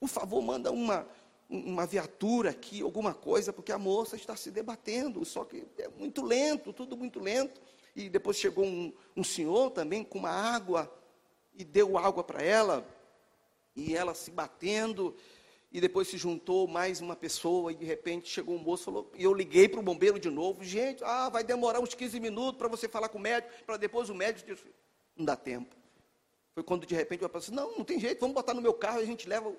Por 0.00 0.08
favor, 0.08 0.42
manda 0.42 0.70
uma, 0.70 1.06
uma 1.48 1.86
viatura 1.86 2.50
aqui, 2.50 2.82
alguma 2.82 3.14
coisa, 3.14 3.52
porque 3.52 3.72
a 3.72 3.78
moça 3.78 4.16
está 4.16 4.34
se 4.34 4.50
debatendo. 4.50 5.24
Só 5.24 5.44
que 5.44 5.66
é 5.78 5.88
muito 5.88 6.24
lento, 6.24 6.72
tudo 6.72 6.96
muito 6.96 7.20
lento. 7.20 7.60
E 7.94 8.08
depois 8.08 8.36
chegou 8.36 8.64
um, 8.64 8.92
um 9.16 9.22
senhor 9.22 9.70
também 9.70 10.02
com 10.02 10.18
uma 10.18 10.30
água 10.30 10.92
e 11.54 11.64
deu 11.64 11.96
água 11.96 12.24
para 12.24 12.42
ela 12.42 12.86
e 13.76 13.96
ela 13.96 14.14
se 14.14 14.30
batendo, 14.30 15.16
e 15.72 15.80
depois 15.80 16.06
se 16.06 16.16
juntou 16.16 16.68
mais 16.68 17.00
uma 17.00 17.16
pessoa, 17.16 17.72
e 17.72 17.74
de 17.74 17.84
repente 17.84 18.28
chegou 18.28 18.54
um 18.54 18.58
moço 18.58 18.84
falou, 18.84 19.10
e 19.16 19.24
eu 19.24 19.34
liguei 19.34 19.68
para 19.68 19.80
o 19.80 19.82
bombeiro 19.82 20.18
de 20.18 20.30
novo, 20.30 20.62
gente, 20.62 21.02
ah, 21.02 21.28
vai 21.28 21.42
demorar 21.42 21.80
uns 21.80 21.94
15 21.94 22.20
minutos 22.20 22.56
para 22.56 22.68
você 22.68 22.88
falar 22.88 23.08
com 23.08 23.18
o 23.18 23.20
médico, 23.20 23.52
para 23.66 23.76
depois 23.76 24.08
o 24.08 24.14
médico 24.14 24.56
não 25.16 25.24
dá 25.24 25.36
tempo. 25.36 25.74
Foi 26.54 26.62
quando 26.62 26.86
de 26.86 26.94
repente 26.94 27.22
eu 27.22 27.28
falei 27.28 27.44
assim, 27.44 27.54
não, 27.54 27.76
não 27.76 27.84
tem 27.84 27.98
jeito, 27.98 28.20
vamos 28.20 28.34
botar 28.34 28.54
no 28.54 28.62
meu 28.62 28.74
carro, 28.74 28.98
a 28.98 29.04
gente 29.04 29.28
leva, 29.28 29.52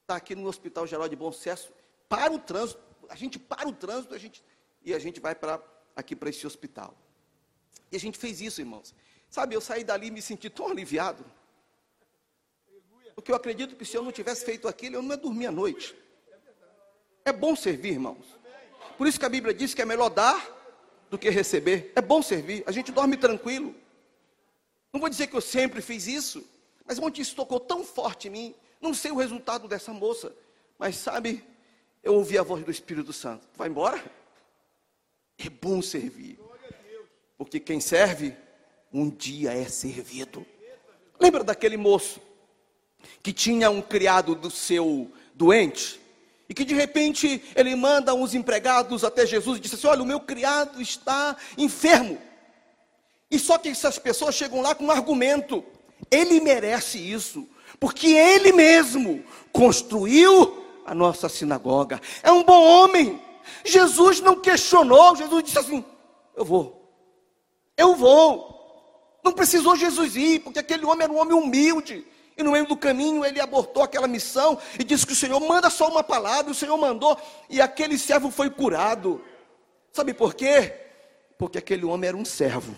está 0.00 0.16
aqui 0.16 0.34
no 0.34 0.46
Hospital 0.48 0.86
Geral 0.86 1.08
de 1.08 1.16
Bom 1.16 1.32
Sucesso, 1.32 1.72
para 2.08 2.32
o 2.32 2.38
trânsito, 2.38 2.80
a 3.08 3.16
gente 3.16 3.38
para 3.38 3.68
o 3.68 3.72
trânsito, 3.72 4.14
a 4.14 4.18
gente, 4.18 4.42
e 4.84 4.94
a 4.94 4.98
gente 4.98 5.18
vai 5.18 5.34
para 5.34 5.60
aqui 5.96 6.14
para 6.14 6.30
esse 6.30 6.46
hospital. 6.46 6.94
E 7.90 7.96
a 7.96 8.00
gente 8.00 8.18
fez 8.18 8.40
isso, 8.40 8.60
irmãos. 8.60 8.94
Sabe, 9.28 9.54
eu 9.54 9.60
saí 9.60 9.84
dali 9.84 10.08
e 10.08 10.10
me 10.10 10.22
senti 10.22 10.48
tão 10.48 10.68
aliviado. 10.68 11.24
Porque 13.14 13.30
eu 13.30 13.36
acredito 13.36 13.76
que 13.76 13.84
se 13.84 13.96
eu 13.96 14.02
não 14.02 14.12
tivesse 14.12 14.44
feito 14.44 14.68
aquilo, 14.68 14.96
eu 14.96 15.02
não 15.02 15.10
ia 15.10 15.16
dormir 15.16 15.46
à 15.46 15.52
noite. 15.52 15.94
É 17.24 17.32
bom 17.32 17.54
servir, 17.54 17.92
irmãos. 17.92 18.26
Por 18.96 19.06
isso 19.06 19.18
que 19.18 19.26
a 19.26 19.28
Bíblia 19.28 19.54
diz 19.54 19.74
que 19.74 19.82
é 19.82 19.84
melhor 19.84 20.08
dar 20.08 20.60
do 21.10 21.18
que 21.18 21.28
receber. 21.28 21.92
É 21.94 22.00
bom 22.00 22.22
servir. 22.22 22.62
A 22.66 22.72
gente 22.72 22.90
dorme 22.90 23.16
tranquilo. 23.16 23.74
Não 24.92 25.00
vou 25.00 25.08
dizer 25.08 25.26
que 25.28 25.36
eu 25.36 25.40
sempre 25.40 25.80
fiz 25.80 26.06
isso, 26.06 26.44
mas 26.84 26.98
ontem 26.98 27.22
isso 27.22 27.34
tocou 27.34 27.58
tão 27.58 27.82
forte 27.82 28.28
em 28.28 28.30
mim. 28.30 28.54
Não 28.80 28.92
sei 28.92 29.10
o 29.10 29.16
resultado 29.16 29.66
dessa 29.66 29.92
moça, 29.92 30.34
mas 30.78 30.96
sabe, 30.96 31.42
eu 32.02 32.14
ouvi 32.14 32.36
a 32.36 32.42
voz 32.42 32.64
do 32.64 32.70
Espírito 32.70 33.12
Santo. 33.12 33.46
Vai 33.56 33.68
embora? 33.68 34.04
É 35.38 35.48
bom 35.48 35.80
servir. 35.80 36.38
Porque 37.38 37.58
quem 37.58 37.80
serve, 37.80 38.36
um 38.92 39.08
dia 39.08 39.52
é 39.52 39.64
servido. 39.64 40.44
Lembra 41.18 41.42
daquele 41.42 41.76
moço 41.76 42.20
que 43.22 43.32
tinha 43.32 43.70
um 43.70 43.80
criado 43.80 44.34
do 44.34 44.50
seu 44.50 45.10
doente, 45.34 46.00
e 46.48 46.54
que 46.54 46.64
de 46.64 46.74
repente 46.74 47.42
ele 47.56 47.74
manda 47.74 48.14
uns 48.14 48.34
empregados 48.34 49.04
até 49.04 49.24
Jesus 49.24 49.56
e 49.56 49.60
disse 49.60 49.76
assim: 49.76 49.86
Olha, 49.86 50.02
o 50.02 50.06
meu 50.06 50.20
criado 50.20 50.82
está 50.82 51.36
enfermo. 51.56 52.20
E 53.32 53.38
só 53.38 53.56
que 53.56 53.70
essas 53.70 53.98
pessoas 53.98 54.34
chegam 54.34 54.60
lá 54.60 54.74
com 54.74 54.84
um 54.84 54.90
argumento: 54.90 55.64
ele 56.10 56.38
merece 56.38 56.98
isso, 56.98 57.48
porque 57.80 58.08
ele 58.08 58.52
mesmo 58.52 59.24
construiu 59.50 60.62
a 60.84 60.94
nossa 60.94 61.30
sinagoga. 61.30 61.98
É 62.22 62.30
um 62.30 62.44
bom 62.44 62.62
homem. 62.62 63.18
Jesus 63.64 64.20
não 64.20 64.38
questionou, 64.38 65.16
Jesus 65.16 65.44
disse 65.44 65.58
assim: 65.58 65.82
Eu 66.36 66.44
vou, 66.44 66.94
eu 67.74 67.96
vou. 67.96 68.52
Não 69.24 69.32
precisou 69.32 69.76
Jesus 69.76 70.14
ir, 70.14 70.40
porque 70.40 70.58
aquele 70.58 70.84
homem 70.84 71.04
era 71.04 71.12
um 71.12 71.18
homem 71.18 71.34
humilde. 71.34 72.06
E 72.36 72.42
no 72.42 72.52
meio 72.52 72.66
do 72.66 72.76
caminho 72.76 73.24
ele 73.24 73.40
abortou 73.40 73.82
aquela 73.82 74.06
missão 74.06 74.58
e 74.78 74.84
disse 74.84 75.06
que 75.06 75.12
o 75.12 75.16
Senhor 75.16 75.40
manda 75.40 75.70
só 75.70 75.88
uma 75.88 76.02
palavra, 76.02 76.50
o 76.50 76.54
Senhor 76.54 76.76
mandou 76.76 77.16
e 77.48 77.62
aquele 77.62 77.96
servo 77.96 78.30
foi 78.30 78.50
curado. 78.50 79.22
Sabe 79.90 80.12
por 80.12 80.34
quê? 80.34 80.74
Porque 81.38 81.56
aquele 81.56 81.84
homem 81.84 82.08
era 82.08 82.16
um 82.16 82.24
servo. 82.24 82.74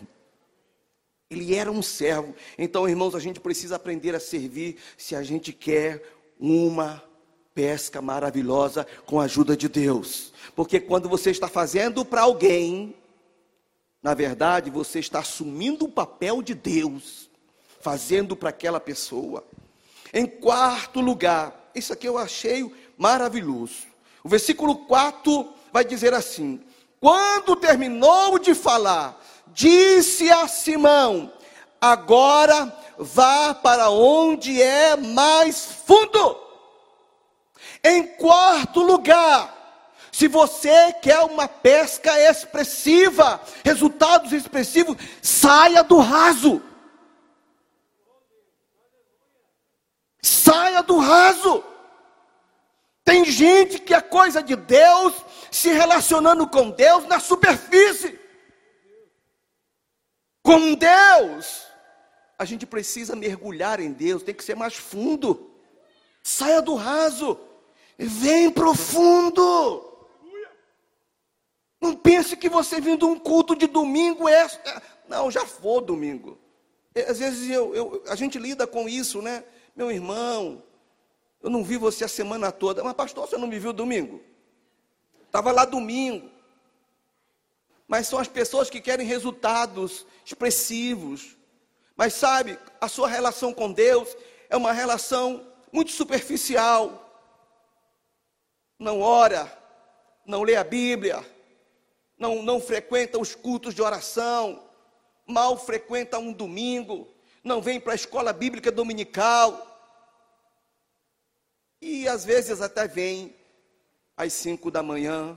Ele 1.35 1.55
era 1.55 1.71
um 1.71 1.83
servo. 1.83 2.35
Então, 2.57 2.89
irmãos, 2.89 3.15
a 3.15 3.21
gente 3.21 3.41
precisa 3.41 3.77
aprender 3.77 4.15
a 4.15 4.21
servir 4.21 4.77
se 4.97 5.15
a 5.15 5.23
gente 5.23 5.53
quer 5.53 6.03
uma 6.39 7.03
pesca 7.55 8.03
maravilhosa 8.03 8.87
com 9.07 9.21
a 9.21 9.25
ajuda 9.25 9.57
de 9.57 9.69
Deus. 9.69 10.33
Porque 10.57 10.81
quando 10.81 11.09
você 11.09 11.31
está 11.31 11.49
fazendo 11.49 12.05
para 12.05 12.23
alguém, 12.23 12.95
na 14.03 14.13
verdade, 14.13 14.71
você 14.71 14.99
está 14.99 15.21
assumindo 15.21 15.87
o 15.87 15.91
papel 15.91 16.43
de 16.43 16.55
Deus 16.55 17.31
fazendo 17.81 18.35
para 18.35 18.49
aquela 18.49 18.81
pessoa. 18.81 19.45
Em 20.13 20.27
quarto 20.27 21.01
lugar, 21.01 21.71
isso 21.75 21.93
aqui 21.93 22.09
eu 22.09 22.17
achei 22.17 22.73
maravilhoso. 22.97 23.87
O 24.23 24.29
versículo 24.29 24.77
4 24.87 25.49
vai 25.73 25.85
dizer 25.85 26.15
assim: 26.15 26.61
Quando 27.01 27.57
terminou 27.57 28.39
de 28.39 28.55
falar, 28.55 29.23
disse 29.49 30.31
a 30.31 30.49
Simão: 30.49 31.33
Agora 31.81 32.75
vá 32.99 33.55
para 33.55 33.91
onde 33.91 34.61
é 34.61 34.97
mais 34.97 35.65
fundo. 35.87 36.41
Em 37.83 38.07
quarto 38.17 38.81
lugar, 38.81 39.55
se 40.11 40.29
você 40.29 40.93
quer 41.03 41.21
uma 41.21 41.49
pesca 41.49 42.19
expressiva, 42.31 43.41
resultados 43.65 44.33
expressivos, 44.33 44.97
saia 45.21 45.83
do 45.83 45.99
raso. 45.99 46.63
Saia 50.23 50.83
do 50.83 50.99
raso. 50.99 51.63
Tem 53.05 53.25
gente 53.25 53.79
que 53.79 53.93
é 53.93 54.01
coisa 54.01 54.43
de 54.43 54.57
Deus 54.57 55.15
se 55.51 55.71
relacionando 55.71 56.47
com 56.49 56.71
Deus 56.71 57.07
na 57.07 57.21
superfície. 57.21 58.19
Com 60.45 60.75
Deus, 60.75 61.67
a 62.39 62.45
gente 62.45 62.67
precisa 62.67 63.17
mergulhar 63.17 63.81
em 63.81 63.91
Deus, 63.91 64.23
tem 64.23 64.35
que 64.35 64.45
ser 64.45 64.55
mais 64.55 64.75
fundo. 64.75 65.51
Saia 66.23 66.61
do 66.61 66.75
raso, 66.75 67.41
vem 67.97 68.51
profundo. 68.51 69.91
Não 71.81 71.97
pense 71.97 72.37
que 72.37 72.51
você 72.51 72.79
vindo 72.79 73.09
um 73.09 73.19
culto 73.19 73.57
de 73.57 73.67
domingo 73.67 74.29
é. 74.29 74.47
Não, 75.09 75.31
já 75.31 75.47
foi 75.47 75.81
domingo. 75.81 76.39
Às 76.95 77.19
vezes 77.19 77.51
eu, 77.51 77.75
eu, 77.75 78.05
a 78.07 78.15
gente 78.15 78.39
lida 78.39 78.67
com 78.67 78.87
isso, 78.87 79.23
né? 79.23 79.43
Meu 79.75 79.91
irmão, 79.91 80.63
eu 81.43 81.49
não 81.49 81.65
vi 81.65 81.79
você 81.79 82.05
a 82.05 82.09
semana 82.09 82.53
toda. 82.53 82.85
Mas, 82.85 82.93
pastor, 82.93 83.27
você 83.27 83.39
não 83.39 83.49
me 83.49 83.59
viu 83.59 83.73
domingo? 83.73 84.21
Estava 85.25 85.51
lá 85.53 85.65
domingo. 85.65 86.34
Mas 87.87 88.07
são 88.09 88.19
as 88.19 88.29
pessoas 88.29 88.71
que 88.71 88.81
querem 88.81 89.07
resultados 89.07 90.07
expressivos. 90.25 91.37
Mas 91.97 92.15
sabe, 92.15 92.59
a 92.81 92.89
sua 92.89 93.09
relação 93.09 93.53
com 93.53 93.73
Deus 93.73 94.17
é 94.49 94.57
uma 94.57 94.73
relação 94.73 95.47
muito 95.73 95.93
superficial. 95.93 97.01
Não 98.79 99.01
ora, 99.01 99.51
não 100.27 100.43
lê 100.43 100.57
a 100.57 100.65
Bíblia, 100.65 101.25
não, 102.19 102.43
não 102.43 102.61
frequenta 102.61 103.19
os 103.19 103.35
cultos 103.35 103.75
de 103.75 103.83
oração, 103.83 104.63
mal 105.27 105.57
frequenta 105.57 106.19
um 106.19 106.33
domingo, 106.33 107.09
não 107.43 107.61
vem 107.61 107.79
para 107.81 107.93
a 107.93 107.97
escola 107.97 108.33
bíblica 108.33 108.73
dominical. 108.73 109.71
E 111.81 112.09
às 112.09 112.25
vezes 112.25 112.61
até 112.61 112.89
vem 112.89 113.37
às 114.17 114.33
cinco 114.33 114.71
da 114.71 114.83
manhã, 114.83 115.37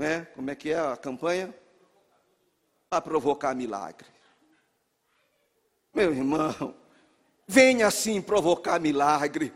né? 0.00 0.26
Como 0.34 0.50
é 0.50 0.54
que 0.54 0.70
é 0.70 0.78
a 0.78 0.96
campanha? 0.96 1.54
Para 2.88 3.02
provocar 3.02 3.54
milagre. 3.54 4.08
Meu 5.94 6.12
irmão, 6.12 6.74
venha 7.46 7.86
assim 7.86 8.22
provocar 8.22 8.80
milagre, 8.80 9.52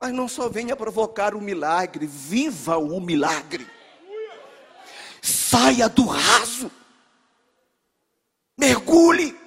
mas 0.00 0.12
não 0.12 0.26
só 0.26 0.48
venha 0.48 0.74
provocar 0.74 1.34
o 1.34 1.40
milagre, 1.40 2.04
viva 2.06 2.76
o 2.76 3.00
milagre. 3.00 3.66
Saia 5.22 5.88
do 5.88 6.04
raso, 6.04 6.70
mergulhe, 8.58 9.38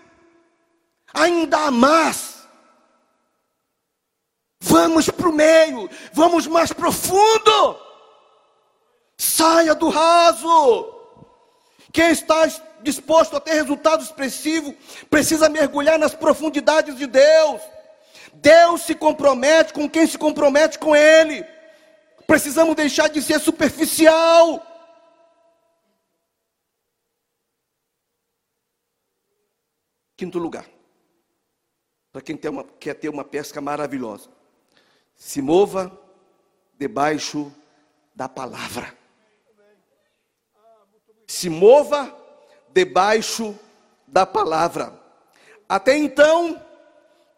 ainda 1.13 1.69
mais. 1.69 2.47
Vamos 4.61 5.09
para 5.09 5.27
o 5.29 5.33
meio, 5.33 5.89
vamos 6.13 6.47
mais 6.47 6.71
profundo. 6.71 7.88
Saia 9.19 9.75
do 9.75 9.89
raso. 9.89 10.95
Quem 11.91 12.09
está 12.09 12.47
disposto 12.81 13.35
a 13.35 13.41
ter 13.41 13.51
resultado 13.51 14.01
expressivo 14.01 14.73
precisa 15.09 15.49
mergulhar 15.49 15.99
nas 15.99 16.15
profundidades 16.15 16.95
de 16.95 17.05
Deus. 17.05 17.61
Deus 18.35 18.83
se 18.83 18.95
compromete 18.95 19.73
com 19.73 19.89
quem 19.89 20.07
se 20.07 20.17
compromete 20.17 20.79
com 20.79 20.95
Ele. 20.95 21.45
Precisamos 22.25 22.73
deixar 22.75 23.09
de 23.09 23.21
ser 23.21 23.41
superficial. 23.41 24.65
Quinto 30.15 30.39
lugar, 30.39 30.65
para 32.11 32.21
quem 32.21 32.39
uma, 32.49 32.63
quer 32.63 32.93
ter 32.93 33.09
uma 33.09 33.25
pesca 33.25 33.59
maravilhosa, 33.59 34.29
se 35.13 35.41
mova 35.41 35.91
debaixo 36.77 37.53
da 38.15 38.29
palavra. 38.29 38.98
Se 41.29 41.47
mova 41.47 42.11
debaixo 42.73 43.55
da 44.07 44.25
palavra. 44.25 44.99
Até 45.69 45.95
então, 45.95 46.59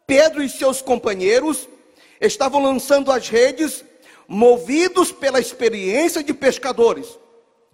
Pedro 0.07 0.41
e 0.41 0.47
seus 0.47 0.81
companheiros 0.81 1.67
estavam 2.21 2.63
lançando 2.63 3.11
as 3.11 3.27
redes, 3.27 3.83
movidos 4.29 5.11
pela 5.11 5.41
experiência 5.41 6.23
de 6.23 6.33
pescadores. 6.33 7.19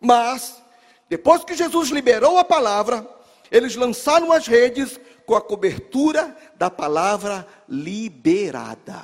Mas, 0.02 0.60
depois 1.08 1.44
que 1.44 1.54
Jesus 1.54 1.90
liberou 1.90 2.40
a 2.40 2.44
palavra, 2.44 3.08
eles 3.52 3.76
lançaram 3.76 4.32
as 4.32 4.48
redes 4.48 5.00
com 5.24 5.36
a 5.36 5.42
cobertura 5.42 6.36
da 6.56 6.72
palavra 6.72 7.48
liberada. 7.70 9.04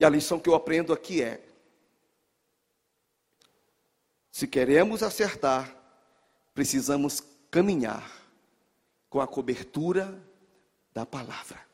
E 0.00 0.04
a 0.06 0.08
lição 0.08 0.40
que 0.40 0.48
eu 0.48 0.54
aprendo 0.54 0.94
aqui 0.94 1.22
é: 1.22 1.42
se 4.38 4.46
queremos 4.46 5.02
acertar, 5.02 5.74
precisamos 6.54 7.22
caminhar 7.50 8.10
com 9.08 9.20
a 9.20 9.26
cobertura 9.26 10.16
da 10.92 11.06
palavra 11.06 11.68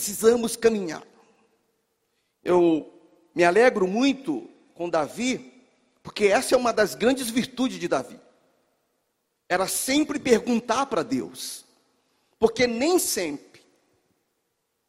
precisamos 0.00 0.56
caminhar. 0.56 1.02
Eu 2.44 2.90
me 3.34 3.44
alegro 3.44 3.86
muito 3.88 4.48
com 4.72 4.88
Davi, 4.88 5.52
porque 6.02 6.26
essa 6.26 6.54
é 6.54 6.58
uma 6.58 6.72
das 6.72 6.94
grandes 6.94 7.28
virtudes 7.28 7.78
de 7.78 7.88
Davi. 7.88 8.18
Era 9.48 9.66
sempre 9.66 10.18
perguntar 10.18 10.86
para 10.86 11.02
Deus, 11.02 11.64
porque 12.38 12.66
nem 12.66 12.98
sempre 12.98 13.60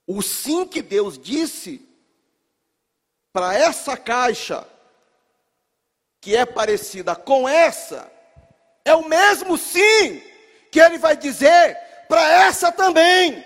o 0.06 0.22
sim 0.22 0.68
que 0.68 0.82
Deus 0.82 1.18
disse 1.18 1.86
para 3.34 3.54
essa 3.56 3.98
caixa, 3.98 4.68
que 6.22 6.36
é 6.36 6.46
parecida 6.46 7.16
com 7.16 7.50
essa, 7.50 8.10
é 8.86 8.94
o 8.96 9.10
mesmo 9.10 9.58
sim 9.58 10.22
que 10.72 10.80
ele 10.80 11.00
vai 11.00 11.18
dizer 11.18 11.76
para 12.08 12.22
essa 12.46 12.72
também. 12.72 13.44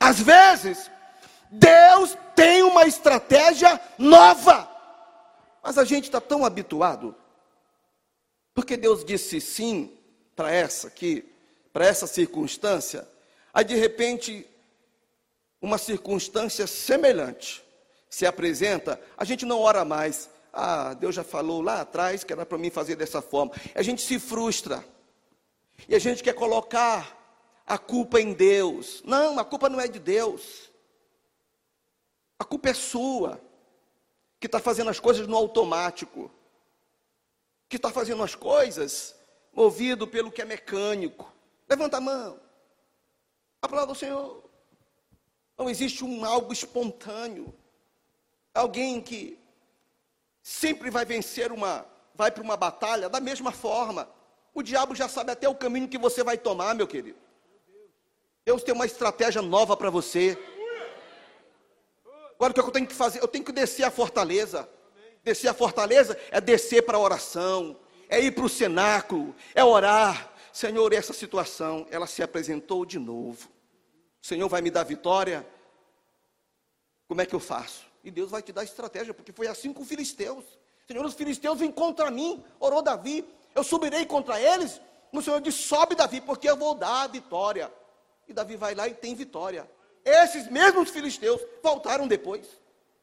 Às 0.00 0.18
vezes, 0.18 0.90
Deus 1.50 2.16
tem 2.34 2.62
uma 2.62 2.86
estratégia 2.86 3.78
nova, 3.98 4.68
mas 5.62 5.76
a 5.76 5.84
gente 5.84 6.04
está 6.04 6.20
tão 6.20 6.44
habituado, 6.44 7.14
porque 8.54 8.78
Deus 8.78 9.04
disse 9.04 9.40
sim 9.42 9.96
para 10.34 10.50
essa 10.50 10.88
aqui, 10.88 11.22
para 11.70 11.86
essa 11.86 12.06
circunstância, 12.06 13.06
aí 13.52 13.64
de 13.64 13.76
repente, 13.76 14.46
uma 15.60 15.76
circunstância 15.76 16.66
semelhante 16.66 17.62
se 18.12 18.26
apresenta, 18.26 19.00
a 19.16 19.24
gente 19.24 19.46
não 19.46 19.58
ora 19.58 19.86
mais. 19.86 20.28
Ah, 20.52 20.92
Deus 20.92 21.14
já 21.14 21.24
falou 21.24 21.62
lá 21.62 21.80
atrás 21.80 22.22
que 22.22 22.30
era 22.30 22.44
para 22.44 22.58
mim 22.58 22.68
fazer 22.68 22.94
dessa 22.94 23.22
forma. 23.22 23.54
A 23.74 23.80
gente 23.80 24.02
se 24.02 24.18
frustra. 24.18 24.84
E 25.88 25.94
a 25.94 25.98
gente 25.98 26.22
quer 26.22 26.34
colocar 26.34 27.18
a 27.66 27.78
culpa 27.78 28.20
em 28.20 28.34
Deus. 28.34 29.02
Não, 29.06 29.38
a 29.38 29.44
culpa 29.46 29.70
não 29.70 29.80
é 29.80 29.88
de 29.88 29.98
Deus. 29.98 30.70
A 32.38 32.44
culpa 32.44 32.68
é 32.68 32.74
sua, 32.74 33.40
que 34.38 34.46
está 34.46 34.60
fazendo 34.60 34.90
as 34.90 35.00
coisas 35.00 35.26
no 35.26 35.34
automático, 35.34 36.30
que 37.66 37.76
está 37.76 37.90
fazendo 37.90 38.22
as 38.22 38.34
coisas 38.34 39.16
movido 39.54 40.06
pelo 40.06 40.30
que 40.30 40.42
é 40.42 40.44
mecânico. 40.44 41.32
Levanta 41.66 41.96
a 41.96 42.00
mão. 42.00 42.38
A 43.62 43.68
palavra 43.68 43.94
do 43.94 43.98
Senhor. 43.98 44.44
Não 45.56 45.70
existe 45.70 46.04
um 46.04 46.26
algo 46.26 46.52
espontâneo. 46.52 47.54
Alguém 48.54 49.00
que 49.00 49.38
sempre 50.42 50.90
vai 50.90 51.04
vencer 51.04 51.52
uma, 51.52 51.86
vai 52.14 52.30
para 52.30 52.42
uma 52.42 52.56
batalha 52.56 53.08
da 53.08 53.20
mesma 53.20 53.52
forma. 53.52 54.08
O 54.54 54.62
diabo 54.62 54.94
já 54.94 55.08
sabe 55.08 55.32
até 55.32 55.48
o 55.48 55.54
caminho 55.54 55.88
que 55.88 55.96
você 55.96 56.22
vai 56.22 56.36
tomar, 56.36 56.74
meu 56.74 56.86
querido. 56.86 57.18
Deus 58.44 58.62
tem 58.62 58.74
uma 58.74 58.86
estratégia 58.86 59.40
nova 59.40 59.76
para 59.76 59.88
você. 59.88 60.36
Agora 62.34 62.50
o 62.50 62.54
que 62.54 62.60
eu 62.60 62.70
tenho 62.70 62.86
que 62.86 62.94
fazer? 62.94 63.22
Eu 63.22 63.28
tenho 63.28 63.44
que 63.44 63.52
descer 63.52 63.84
a 63.84 63.90
fortaleza. 63.90 64.68
Descer 65.22 65.48
a 65.48 65.54
fortaleza 65.54 66.18
é 66.30 66.40
descer 66.40 66.82
para 66.82 66.98
a 66.98 67.00
oração, 67.00 67.78
é 68.08 68.20
ir 68.20 68.32
para 68.32 68.44
o 68.44 68.48
cenáculo, 68.48 69.34
é 69.54 69.64
orar. 69.64 70.32
Senhor, 70.52 70.92
essa 70.92 71.12
situação, 71.12 71.86
ela 71.90 72.06
se 72.06 72.22
apresentou 72.22 72.84
de 72.84 72.98
novo. 72.98 73.48
O 74.20 74.26
Senhor 74.26 74.48
vai 74.48 74.60
me 74.60 74.70
dar 74.70 74.82
vitória. 74.82 75.46
Como 77.08 77.20
é 77.20 77.26
que 77.26 77.34
eu 77.34 77.40
faço? 77.40 77.91
E 78.04 78.10
Deus 78.10 78.30
vai 78.30 78.42
te 78.42 78.52
dar 78.52 78.64
estratégia, 78.64 79.14
porque 79.14 79.32
foi 79.32 79.46
assim 79.46 79.72
com 79.72 79.82
os 79.82 79.88
filisteus. 79.88 80.44
Senhor, 80.86 81.04
os 81.04 81.14
filisteus 81.14 81.58
vêm 81.58 81.70
contra 81.70 82.10
mim, 82.10 82.42
orou 82.58 82.82
Davi. 82.82 83.24
Eu 83.54 83.62
subirei 83.62 84.04
contra 84.04 84.40
eles. 84.40 84.80
O 85.12 85.22
Senhor 85.22 85.40
disse: 85.40 85.58
sobe, 85.58 85.94
Davi, 85.94 86.20
porque 86.20 86.48
eu 86.48 86.56
vou 86.56 86.74
dar 86.74 87.02
a 87.02 87.06
vitória. 87.06 87.72
E 88.26 88.32
Davi 88.32 88.56
vai 88.56 88.74
lá 88.74 88.88
e 88.88 88.94
tem 88.94 89.14
vitória. 89.14 89.70
Esses 90.04 90.48
mesmos 90.48 90.90
filisteus 90.90 91.40
voltaram 91.62 92.08
depois. 92.08 92.46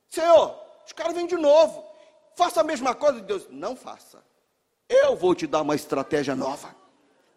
Senhor, 0.09 0.59
os 0.85 0.91
caras 0.91 1.13
vêm 1.13 1.27
de 1.27 1.35
novo. 1.35 1.83
Faça 2.35 2.61
a 2.61 2.63
mesma 2.63 2.95
coisa. 2.95 3.21
Deus, 3.21 3.47
não 3.49 3.75
faça. 3.75 4.23
Eu 4.87 5.15
vou 5.15 5.35
te 5.35 5.45
dar 5.45 5.61
uma 5.61 5.75
estratégia 5.75 6.35
nova. 6.35 6.75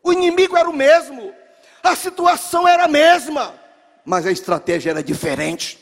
O 0.03 0.13
inimigo 0.13 0.57
era 0.57 0.69
o 0.69 0.73
mesmo. 0.73 1.35
A 1.83 1.95
situação 1.95 2.67
era 2.67 2.85
a 2.85 2.89
mesma. 2.89 3.55
Mas 4.05 4.27
a 4.27 4.33
estratégia 4.33 4.91
era 4.91 5.03
diferente. 5.03 5.79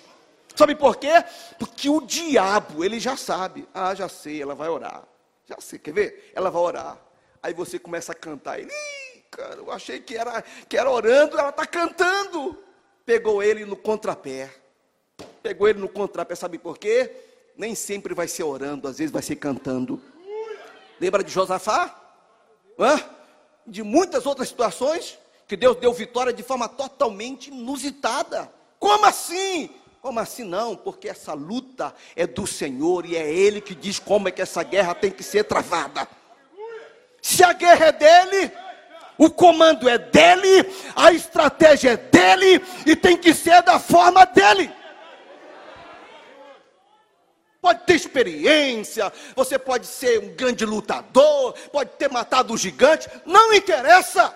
Sabe 0.55 0.75
por 0.75 0.97
quê? 0.97 1.13
Porque 1.59 1.89
o 1.89 2.01
diabo, 2.01 2.85
ele 2.85 3.01
já 3.01 3.17
sabe. 3.17 3.69
Ah, 3.73 3.95
já 3.95 4.09
sei, 4.09 4.43
ela 4.43 4.55
vai 4.55 4.69
orar. 4.69 5.05
Já 5.47 5.57
sei, 5.59 5.79
quer 5.79 5.93
ver? 5.93 6.33
Ela 6.35 6.51
vai 6.51 6.63
orar. 6.63 6.99
Aí 7.43 7.55
você 7.55 7.79
começa 7.79 8.13
a 8.13 8.15
cantar. 8.15 8.59
Ele, 8.59 8.71
cara, 9.31 9.57
eu 9.57 9.71
achei 9.73 10.01
que 10.01 10.17
era, 10.17 10.43
que 10.69 10.77
era 10.77 10.91
orando, 10.91 11.39
ela 11.39 11.51
está 11.51 11.67
cantando. 11.67 12.59
Pegou 13.05 13.43
ele 13.43 13.65
no 13.65 13.77
contrapé. 13.77 14.51
Pegou 15.43 15.69
ele 15.69 15.79
no 15.79 15.89
contrapé, 15.89 16.35
sabe 16.35 16.59
por 16.59 16.79
quê? 16.79 17.11
Nem 17.57 17.75
sempre 17.75 18.15
vai 18.15 18.29
ser 18.29 18.43
orando, 18.43 18.87
às 18.89 18.99
vezes 18.99 19.13
vai 19.13 19.23
ser 19.23 19.37
cantando. 19.37 20.01
Lembra 21.01 21.25
de 21.25 21.33
Josafá? 21.33 21.99
Hã? 22.79 23.03
De 23.67 23.83
muitas 23.83 24.27
outras 24.27 24.49
situações 24.49 25.19
que 25.47 25.57
Deus 25.57 25.77
deu 25.77 25.93
vitória 25.93 26.33
de 26.33 26.43
forma 26.43 26.69
totalmente 26.69 27.49
inusitada. 27.49 28.53
Como 28.79 29.05
assim? 29.05 29.71
Como 30.01 30.19
assim 30.19 30.45
não? 30.45 30.75
Porque 30.75 31.09
essa 31.09 31.35
luta 31.35 31.95
é 32.17 32.27
do 32.27 32.47
Senhor 32.47 33.05
e 33.05 33.17
é 33.17 33.31
Ele 33.31 33.61
que 33.61 33.75
diz 33.75 33.99
como 33.99 34.29
é 34.29 34.31
que 34.31 34.41
essa 34.41 34.63
guerra 34.63 34.95
tem 34.95 35.11
que 35.11 35.23
ser 35.23 35.45
travada. 35.45 36.09
Se 37.21 37.45
a 37.45 37.53
guerra 37.53 37.87
é 37.87 37.93
dele, 37.93 38.53
o 39.19 39.31
comando 39.31 39.87
é 39.89 39.99
dele, 39.99 40.67
a 40.97 41.13
estratégia 41.13 41.91
é 41.91 41.97
dele 41.97 42.65
e 42.87 42.97
tem 42.97 43.17
que 43.17 43.35
ser 43.35 43.63
da 43.63 43.79
forma 43.79 44.25
dele. 44.25 44.73
Pode 47.61 47.85
ter 47.85 47.95
experiência, 47.95 49.13
você 49.37 49.59
pode 49.59 49.87
ser 49.87 50.19
um 50.19 50.35
grande 50.35 50.65
lutador, 50.65 51.53
pode 51.71 51.91
ter 51.99 52.11
matado 52.11 52.55
um 52.55 52.57
gigante, 52.57 53.07
não 53.27 53.53
interessa. 53.53 54.35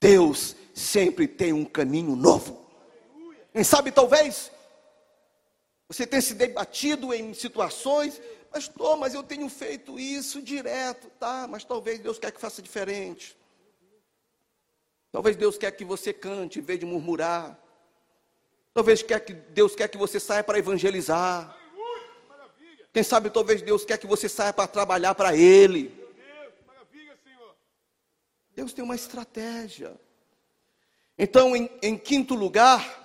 Deus 0.00 0.54
sempre 0.78 1.26
tem 1.26 1.52
um 1.52 1.64
caminho 1.64 2.14
novo. 2.14 2.64
Quem 3.52 3.64
sabe, 3.64 3.90
talvez, 3.90 4.50
você 5.88 6.06
tenha 6.06 6.22
se 6.22 6.34
debatido 6.34 7.12
em 7.12 7.34
situações, 7.34 8.20
pastor, 8.50 8.96
mas 8.96 9.14
eu 9.14 9.22
tenho 9.22 9.48
feito 9.48 9.98
isso 9.98 10.40
direto, 10.40 11.08
tá? 11.18 11.46
Mas 11.48 11.64
talvez 11.64 11.98
Deus 11.98 12.18
quer 12.18 12.30
que 12.30 12.40
faça 12.40 12.62
diferente. 12.62 13.36
Talvez 15.10 15.36
Deus 15.36 15.58
quer 15.58 15.70
que 15.72 15.84
você 15.84 16.12
cante 16.12 16.58
em 16.58 16.62
vez 16.62 16.78
de 16.78 16.86
murmurar. 16.86 17.58
Talvez 18.72 19.02
quer 19.02 19.20
que 19.20 19.32
Deus 19.32 19.74
quer 19.74 19.88
que 19.88 19.98
você 19.98 20.20
saia 20.20 20.44
para 20.44 20.58
evangelizar. 20.58 21.56
Quem 22.92 23.02
sabe 23.02 23.30
talvez 23.30 23.62
Deus 23.62 23.84
quer 23.84 23.98
que 23.98 24.06
você 24.06 24.28
saia 24.28 24.52
para 24.52 24.68
trabalhar 24.68 25.14
para 25.14 25.36
Ele. 25.36 25.94
Deus 28.54 28.72
tem 28.72 28.84
uma 28.84 28.94
estratégia. 28.94 29.98
Então, 31.18 31.56
em, 31.56 31.68
em 31.82 31.98
quinto 31.98 32.34
lugar, 32.34 32.98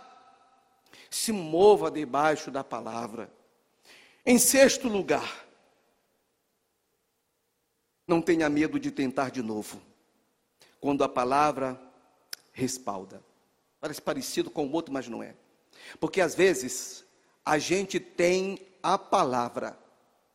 se 1.09 1.31
mova 1.31 1.89
debaixo 1.89 2.51
da 2.51 2.63
palavra. 2.63 3.31
Em 4.25 4.37
sexto 4.37 4.87
lugar, 4.87 5.45
não 8.07 8.21
tenha 8.21 8.49
medo 8.49 8.79
de 8.79 8.91
tentar 8.91 9.31
de 9.31 9.41
novo, 9.41 9.81
quando 10.79 11.03
a 11.03 11.09
palavra 11.09 11.79
respalda. 12.51 13.21
Parece 13.79 14.01
parecido 14.01 14.49
com 14.49 14.65
o 14.67 14.71
outro, 14.71 14.93
mas 14.93 15.07
não 15.07 15.23
é. 15.23 15.35
Porque 15.99 16.21
às 16.21 16.35
vezes 16.35 17.03
a 17.45 17.57
gente 17.57 17.99
tem 17.99 18.59
a 18.81 18.97
palavra, 18.97 19.77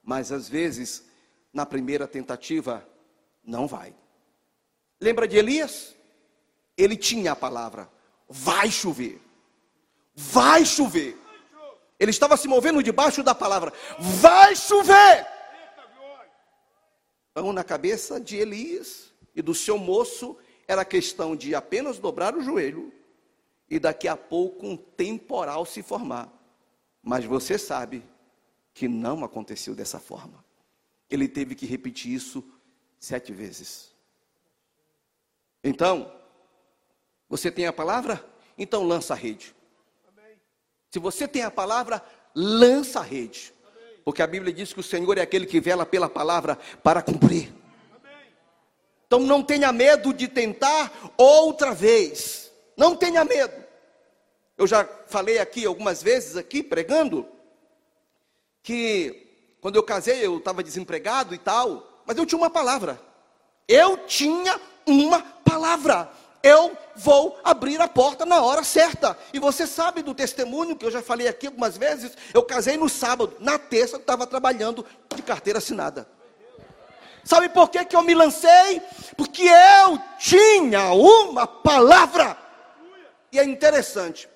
mas 0.02 0.32
às 0.32 0.48
vezes 0.48 1.04
na 1.52 1.64
primeira 1.64 2.06
tentativa 2.06 2.86
não 3.42 3.66
vai. 3.66 3.94
Lembra 5.00 5.26
de 5.26 5.36
Elias? 5.36 5.97
Ele 6.78 6.96
tinha 6.96 7.32
a 7.32 7.36
palavra: 7.36 7.90
vai 8.28 8.70
chover, 8.70 9.20
vai 10.14 10.64
chover. 10.64 11.18
Ele 11.98 12.12
estava 12.12 12.36
se 12.36 12.46
movendo 12.46 12.80
debaixo 12.82 13.24
da 13.24 13.34
palavra: 13.34 13.72
vai 13.98 14.54
chover. 14.54 15.26
Então, 17.32 17.52
na 17.52 17.64
cabeça 17.64 18.20
de 18.20 18.36
Elias 18.36 19.12
e 19.34 19.42
do 19.42 19.54
seu 19.54 19.76
moço, 19.76 20.36
era 20.66 20.84
questão 20.84 21.34
de 21.34 21.54
apenas 21.54 21.98
dobrar 21.98 22.36
o 22.36 22.42
joelho 22.42 22.92
e 23.70 23.78
daqui 23.78 24.08
a 24.08 24.16
pouco 24.16 24.66
um 24.66 24.76
temporal 24.76 25.66
se 25.66 25.82
formar. 25.82 26.32
Mas 27.02 27.24
você 27.24 27.58
sabe 27.58 28.04
que 28.72 28.86
não 28.88 29.24
aconteceu 29.24 29.74
dessa 29.74 29.98
forma. 29.98 30.44
Ele 31.10 31.26
teve 31.26 31.54
que 31.54 31.66
repetir 31.66 32.12
isso 32.12 32.44
sete 32.98 33.32
vezes. 33.32 33.94
Então, 35.62 36.12
você 37.28 37.50
tem 37.50 37.66
a 37.66 37.72
palavra? 37.72 38.24
Então 38.56 38.84
lança 38.84 39.14
a 39.14 39.16
rede. 39.16 39.54
Se 40.90 40.98
você 40.98 41.28
tem 41.28 41.42
a 41.42 41.50
palavra, 41.50 42.02
lança 42.34 43.00
a 43.00 43.02
rede. 43.02 43.52
Porque 44.04 44.22
a 44.22 44.26
Bíblia 44.26 44.52
diz 44.52 44.72
que 44.72 44.80
o 44.80 44.82
Senhor 44.82 45.18
é 45.18 45.20
aquele 45.20 45.46
que 45.46 45.60
vela 45.60 45.84
pela 45.84 46.08
palavra 46.08 46.58
para 46.82 47.02
cumprir. 47.02 47.52
Então 49.06 49.20
não 49.20 49.42
tenha 49.42 49.72
medo 49.72 50.12
de 50.12 50.28
tentar 50.28 51.12
outra 51.16 51.72
vez. 51.72 52.50
Não 52.76 52.96
tenha 52.96 53.24
medo. 53.24 53.64
Eu 54.56 54.66
já 54.66 54.84
falei 55.06 55.38
aqui 55.38 55.66
algumas 55.66 56.02
vezes 56.02 56.36
aqui 56.36 56.62
pregando 56.62 57.26
que 58.62 59.56
quando 59.60 59.76
eu 59.76 59.82
casei 59.82 60.24
eu 60.24 60.38
estava 60.38 60.62
desempregado 60.62 61.34
e 61.34 61.38
tal, 61.38 62.02
mas 62.06 62.16
eu 62.16 62.26
tinha 62.26 62.38
uma 62.38 62.50
palavra. 62.50 63.00
Eu 63.66 64.06
tinha 64.06 64.58
uma 64.86 65.20
palavra. 65.20 66.10
Eu 66.42 66.76
vou 66.94 67.38
abrir 67.42 67.80
a 67.80 67.88
porta 67.88 68.24
na 68.24 68.42
hora 68.42 68.62
certa. 68.62 69.18
E 69.32 69.38
você 69.38 69.66
sabe 69.66 70.02
do 70.02 70.14
testemunho 70.14 70.76
que 70.76 70.86
eu 70.86 70.90
já 70.90 71.02
falei 71.02 71.26
aqui 71.26 71.46
algumas 71.46 71.76
vezes. 71.76 72.12
Eu 72.32 72.42
casei 72.42 72.76
no 72.76 72.88
sábado, 72.88 73.36
na 73.40 73.58
terça 73.58 73.96
eu 73.96 74.00
estava 74.00 74.26
trabalhando 74.26 74.84
de 75.14 75.22
carteira 75.22 75.58
assinada. 75.58 76.08
Sabe 77.24 77.48
por 77.48 77.68
que, 77.68 77.84
que 77.84 77.94
eu 77.94 78.02
me 78.02 78.14
lancei? 78.14 78.80
Porque 79.16 79.42
eu 79.42 79.98
tinha 80.18 80.92
uma 80.92 81.46
palavra. 81.46 82.38
E 83.30 83.38
é 83.38 83.44
interessante, 83.44 84.28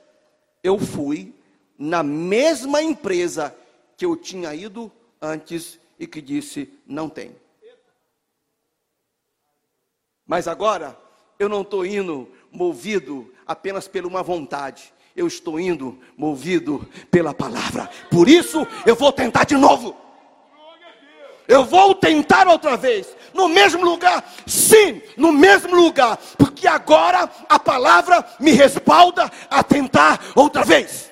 eu 0.62 0.78
fui 0.78 1.34
na 1.78 2.02
mesma 2.02 2.82
empresa 2.82 3.56
que 3.96 4.04
eu 4.04 4.14
tinha 4.14 4.54
ido 4.54 4.92
antes 5.20 5.78
e 5.98 6.06
que 6.06 6.20
disse: 6.20 6.70
não 6.86 7.08
tem. 7.08 7.34
Mas 10.26 10.46
agora, 10.46 10.96
eu 11.38 11.48
não 11.48 11.62
estou 11.62 11.84
indo 11.84 12.28
movido 12.50 13.32
apenas 13.46 13.88
por 13.88 14.06
uma 14.06 14.22
vontade, 14.22 14.92
eu 15.14 15.26
estou 15.26 15.58
indo 15.58 15.98
movido 16.16 16.88
pela 17.10 17.34
palavra. 17.34 17.88
Por 18.10 18.28
isso, 18.28 18.66
eu 18.86 18.94
vou 18.94 19.12
tentar 19.12 19.44
de 19.44 19.56
novo. 19.56 19.96
Eu 21.48 21.64
vou 21.64 21.94
tentar 21.94 22.46
outra 22.46 22.76
vez, 22.76 23.14
no 23.34 23.48
mesmo 23.48 23.84
lugar, 23.84 24.24
sim, 24.46 25.02
no 25.16 25.32
mesmo 25.32 25.74
lugar, 25.74 26.16
porque 26.38 26.66
agora 26.66 27.28
a 27.48 27.58
palavra 27.58 28.24
me 28.38 28.52
respalda 28.52 29.30
a 29.50 29.62
tentar 29.62 30.20
outra 30.36 30.64
vez. 30.64 31.10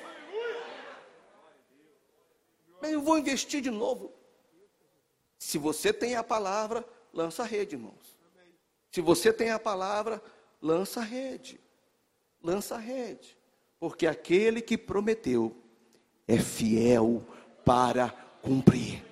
Eu 2.81 3.01
vou 3.01 3.17
investir 3.17 3.61
de 3.61 3.69
novo. 3.69 4.11
Se 5.37 5.57
você 5.57 5.91
tem 5.91 6.15
a 6.15 6.23
palavra, 6.23 6.83
lança 7.13 7.43
a 7.43 7.45
rede, 7.45 7.75
irmãos. 7.75 8.20
Se 8.91 8.99
você 8.99 9.31
tem 9.31 9.51
a 9.51 9.59
palavra, 9.59 10.21
lança 10.61 10.99
a 10.99 11.03
rede. 11.03 11.59
Lança 12.43 12.75
a 12.75 12.77
rede. 12.77 13.37
Porque 13.79 14.05
aquele 14.05 14.61
que 14.61 14.77
prometeu 14.77 15.55
é 16.27 16.37
fiel 16.37 17.23
para 17.63 18.09
cumprir. 18.41 19.03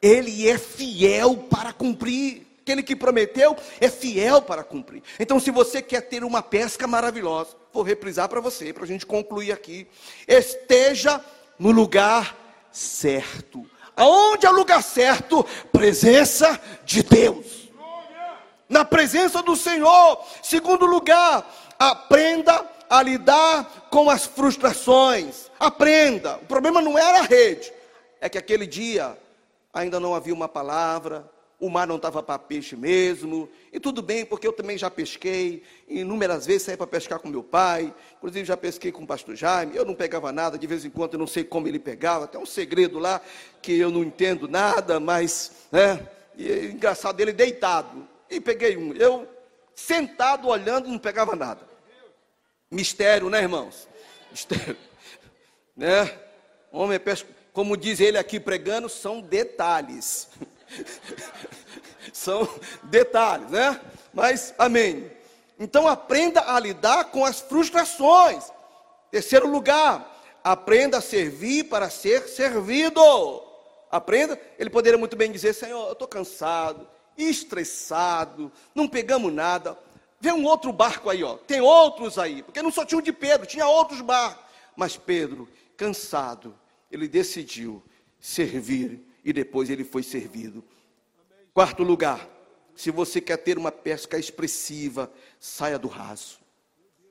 Ele 0.00 0.48
é 0.48 0.56
fiel 0.56 1.36
para 1.36 1.72
cumprir. 1.72 2.46
Aquele 2.60 2.84
que 2.84 2.94
prometeu 2.94 3.56
é 3.80 3.90
fiel 3.90 4.40
para 4.40 4.62
cumprir. 4.62 5.02
Então, 5.18 5.40
se 5.40 5.50
você 5.50 5.82
quer 5.82 6.02
ter 6.02 6.22
uma 6.22 6.40
pesca 6.40 6.86
maravilhosa, 6.86 7.56
vou 7.72 7.82
reprisar 7.82 8.28
para 8.28 8.40
você, 8.40 8.72
para 8.72 8.84
a 8.84 8.86
gente 8.86 9.04
concluir 9.04 9.50
aqui. 9.50 9.88
Esteja 10.28 11.22
no 11.58 11.72
lugar 11.72 12.36
certo. 12.70 13.68
Aonde 13.96 14.46
é 14.46 14.50
o 14.50 14.54
lugar 14.54 14.84
certo? 14.84 15.44
Presença 15.72 16.60
de 16.84 17.02
Deus 17.02 17.59
na 18.70 18.84
presença 18.84 19.42
do 19.42 19.56
Senhor. 19.56 20.24
Segundo 20.42 20.86
lugar, 20.86 21.44
aprenda 21.78 22.64
a 22.88 23.02
lidar 23.02 23.88
com 23.90 24.08
as 24.08 24.24
frustrações. 24.24 25.50
Aprenda. 25.58 26.36
O 26.36 26.46
problema 26.46 26.80
não 26.80 26.96
era 26.96 27.18
a 27.18 27.22
rede, 27.22 27.72
é 28.20 28.28
que 28.28 28.38
aquele 28.38 28.66
dia 28.66 29.18
ainda 29.74 30.00
não 30.00 30.14
havia 30.14 30.32
uma 30.32 30.48
palavra, 30.48 31.30
o 31.60 31.68
mar 31.68 31.86
não 31.86 31.96
estava 31.96 32.22
para 32.22 32.38
peixe 32.38 32.74
mesmo, 32.74 33.48
e 33.70 33.78
tudo 33.78 34.00
bem, 34.00 34.24
porque 34.24 34.46
eu 34.46 34.52
também 34.52 34.78
já 34.78 34.90
pesquei, 34.90 35.62
inúmeras 35.86 36.46
vezes 36.46 36.62
saí 36.62 36.76
para 36.76 36.86
pescar 36.86 37.18
com 37.18 37.28
meu 37.28 37.42
pai, 37.42 37.92
inclusive 38.16 38.46
já 38.46 38.56
pesquei 38.56 38.90
com 38.90 39.02
o 39.02 39.06
pastor 39.06 39.36
Jaime, 39.36 39.76
eu 39.76 39.84
não 39.84 39.94
pegava 39.94 40.32
nada, 40.32 40.58
de 40.58 40.66
vez 40.66 40.84
em 40.84 40.90
quando 40.90 41.14
eu 41.14 41.18
não 41.18 41.26
sei 41.26 41.44
como 41.44 41.68
ele 41.68 41.78
pegava, 41.78 42.26
tem 42.26 42.40
um 42.40 42.46
segredo 42.46 42.98
lá 42.98 43.20
que 43.60 43.78
eu 43.78 43.90
não 43.90 44.02
entendo 44.02 44.48
nada, 44.48 44.98
mas, 44.98 45.52
né, 45.70 46.08
e, 46.34 46.50
é 46.50 46.64
engraçado, 46.64 47.20
ele 47.20 47.32
deitado, 47.32 48.08
e 48.30 48.40
peguei 48.40 48.76
um. 48.76 48.92
Eu, 48.94 49.28
sentado, 49.74 50.48
olhando, 50.48 50.88
não 50.88 50.98
pegava 50.98 51.34
nada. 51.34 51.68
Mistério, 52.70 53.28
né, 53.28 53.42
irmãos? 53.42 53.88
Mistério. 54.30 54.76
Né? 55.76 56.18
Homem, 56.70 56.96
é 56.96 57.16
como 57.52 57.76
diz 57.76 57.98
ele 57.98 58.16
aqui 58.16 58.38
pregando, 58.38 58.88
são 58.88 59.20
detalhes. 59.20 60.28
são 62.12 62.48
detalhes, 62.84 63.50
né? 63.50 63.80
Mas, 64.12 64.54
amém. 64.56 65.10
Então, 65.58 65.88
aprenda 65.88 66.54
a 66.54 66.60
lidar 66.60 67.04
com 67.06 67.24
as 67.24 67.40
frustrações. 67.40 68.50
Terceiro 69.10 69.48
lugar, 69.48 70.22
aprenda 70.44 70.98
a 70.98 71.02
servir 71.02 71.64
para 71.64 71.90
ser 71.90 72.28
servido. 72.28 73.02
Aprenda. 73.90 74.40
Ele 74.58 74.70
poderia 74.70 74.98
muito 74.98 75.16
bem 75.16 75.32
dizer: 75.32 75.52
Senhor, 75.52 75.88
eu 75.88 75.92
estou 75.92 76.06
cansado, 76.06 76.88
estressado, 77.24 78.50
não 78.74 78.88
pegamos 78.88 79.32
nada. 79.32 79.78
vê 80.20 80.32
um 80.32 80.44
outro 80.44 80.72
barco 80.72 81.08
aí, 81.08 81.22
ó. 81.22 81.36
Tem 81.36 81.60
outros 81.60 82.18
aí, 82.18 82.42
porque 82.42 82.62
não 82.62 82.70
só 82.70 82.84
tinha 82.84 82.98
o 82.98 83.02
de 83.02 83.12
Pedro, 83.12 83.46
tinha 83.46 83.66
outros 83.66 84.00
barcos. 84.00 84.44
Mas 84.76 84.96
Pedro, 84.96 85.48
cansado, 85.76 86.54
ele 86.90 87.08
decidiu 87.08 87.82
servir 88.18 89.00
e 89.24 89.32
depois 89.32 89.70
ele 89.70 89.84
foi 89.84 90.02
servido. 90.02 90.64
Quarto 91.52 91.82
lugar, 91.82 92.28
se 92.74 92.90
você 92.90 93.20
quer 93.20 93.36
ter 93.38 93.58
uma 93.58 93.72
pesca 93.72 94.18
expressiva, 94.18 95.10
saia 95.38 95.78
do 95.78 95.88
raso. 95.88 96.38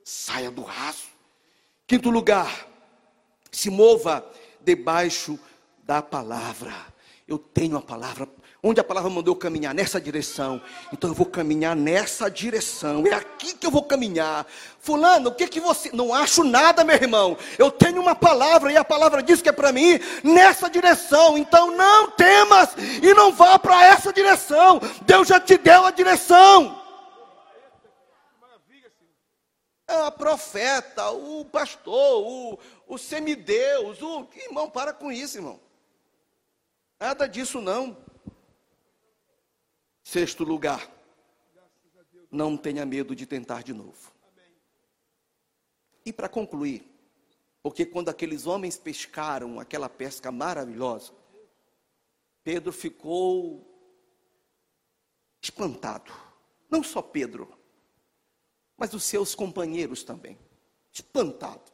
Saia 0.04 0.50
do 0.50 0.62
raso. 0.62 1.08
Quinto 1.86 2.10
lugar, 2.10 2.68
se 3.50 3.70
mova 3.70 4.28
debaixo 4.60 5.38
da 5.84 6.00
palavra. 6.02 6.74
Eu 7.30 7.38
tenho 7.38 7.78
a 7.78 7.80
palavra 7.80 8.28
Onde 8.62 8.78
a 8.78 8.84
palavra 8.84 9.08
mandou 9.08 9.32
eu 9.32 9.38
caminhar 9.38 9.74
nessa 9.74 9.98
direção, 9.98 10.60
então 10.92 11.08
eu 11.08 11.14
vou 11.14 11.24
caminhar 11.24 11.74
nessa 11.74 12.30
direção. 12.30 13.06
É 13.06 13.14
aqui 13.14 13.54
que 13.54 13.66
eu 13.66 13.70
vou 13.70 13.82
caminhar. 13.82 14.46
Fulano, 14.78 15.30
o 15.30 15.34
que 15.34 15.48
que 15.48 15.60
você? 15.60 15.90
Não 15.94 16.12
acho 16.12 16.44
nada, 16.44 16.84
meu 16.84 16.94
irmão. 16.94 17.38
Eu 17.58 17.70
tenho 17.70 18.02
uma 18.02 18.14
palavra 18.14 18.70
e 18.70 18.76
a 18.76 18.84
palavra 18.84 19.22
diz 19.22 19.40
que 19.40 19.48
é 19.48 19.52
para 19.52 19.72
mim 19.72 19.98
nessa 20.22 20.68
direção. 20.68 21.38
Então 21.38 21.74
não 21.74 22.10
temas 22.10 22.74
e 23.02 23.14
não 23.14 23.32
vá 23.32 23.58
para 23.58 23.82
essa 23.86 24.12
direção. 24.12 24.78
Deus 25.06 25.26
já 25.26 25.40
te 25.40 25.56
deu 25.56 25.86
a 25.86 25.90
direção. 25.90 26.78
É 29.88 30.02
a 30.02 30.10
profeta, 30.10 31.10
o 31.10 31.46
pastor, 31.46 32.22
o, 32.26 32.58
o 32.86 32.98
semideus, 32.98 34.02
o 34.02 34.28
irmão, 34.36 34.68
para 34.68 34.92
com 34.92 35.10
isso, 35.10 35.38
irmão. 35.38 35.58
Nada 37.00 37.26
disso 37.26 37.62
não. 37.62 37.96
Sexto 40.02 40.44
lugar, 40.44 40.86
não 42.30 42.58
tenha 42.58 42.84
medo 42.84 43.16
de 43.16 43.24
tentar 43.24 43.62
de 43.62 43.72
novo. 43.72 44.12
E 46.04 46.12
para 46.12 46.28
concluir, 46.28 46.84
porque 47.62 47.86
quando 47.86 48.10
aqueles 48.10 48.46
homens 48.46 48.76
pescaram 48.76 49.58
aquela 49.58 49.88
pesca 49.88 50.30
maravilhosa, 50.30 51.12
Pedro 52.44 52.72
ficou 52.72 53.66
espantado. 55.40 56.12
Não 56.68 56.82
só 56.82 57.00
Pedro, 57.00 57.56
mas 58.76 58.92
os 58.92 59.04
seus 59.04 59.34
companheiros 59.34 60.02
também. 60.02 60.38
Espantado. 60.92 61.72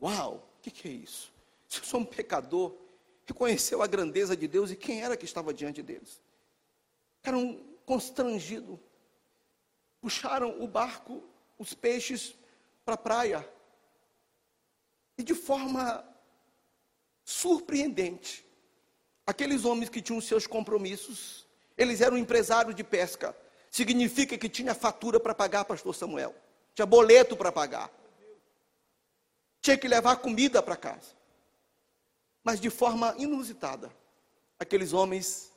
Uau, 0.00 0.48
o 0.58 0.62
que, 0.62 0.70
que 0.70 0.88
é 0.88 0.92
isso? 0.92 1.32
Se 1.68 1.80
eu 1.80 1.84
sou 1.84 2.00
um 2.00 2.04
pecador, 2.04 2.83
reconheceu 3.26 3.82
a 3.82 3.86
grandeza 3.86 4.36
de 4.36 4.46
Deus 4.46 4.70
e 4.70 4.76
quem 4.76 5.02
era 5.02 5.16
que 5.16 5.24
estava 5.24 5.52
diante 5.52 5.82
deles 5.82 6.20
ficaram 7.24 7.58
constrangidos. 7.86 8.78
Puxaram 9.98 10.62
o 10.62 10.68
barco, 10.68 11.24
os 11.58 11.72
peixes, 11.72 12.34
para 12.84 12.94
a 12.94 12.98
praia. 12.98 13.48
E 15.16 15.22
de 15.22 15.34
forma 15.34 16.06
surpreendente, 17.24 18.44
aqueles 19.26 19.64
homens 19.64 19.88
que 19.88 20.02
tinham 20.02 20.20
seus 20.20 20.46
compromissos, 20.46 21.46
eles 21.78 22.02
eram 22.02 22.18
empresários 22.18 22.74
de 22.74 22.84
pesca. 22.84 23.34
Significa 23.70 24.36
que 24.36 24.50
tinha 24.50 24.74
fatura 24.74 25.18
para 25.18 25.34
pagar, 25.34 25.64
pastor 25.64 25.94
Samuel. 25.94 26.34
Tinha 26.74 26.84
boleto 26.84 27.34
para 27.34 27.50
pagar. 27.50 27.90
Tinha 29.62 29.78
que 29.78 29.88
levar 29.88 30.16
comida 30.16 30.62
para 30.62 30.76
casa. 30.76 31.13
Mas 32.44 32.60
de 32.60 32.68
forma 32.68 33.14
inusitada, 33.16 33.90
aqueles 34.58 34.92
homens 34.92 35.50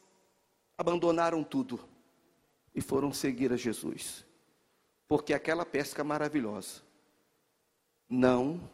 abandonaram 0.77 1.43
tudo 1.43 1.87
e 2.73 2.79
foram 2.79 3.11
seguir 3.11 3.51
a 3.51 3.57
Jesus. 3.57 4.25
Porque 5.05 5.33
aquela 5.33 5.65
pesca 5.65 6.01
maravilhosa 6.01 6.81
não 8.09 8.69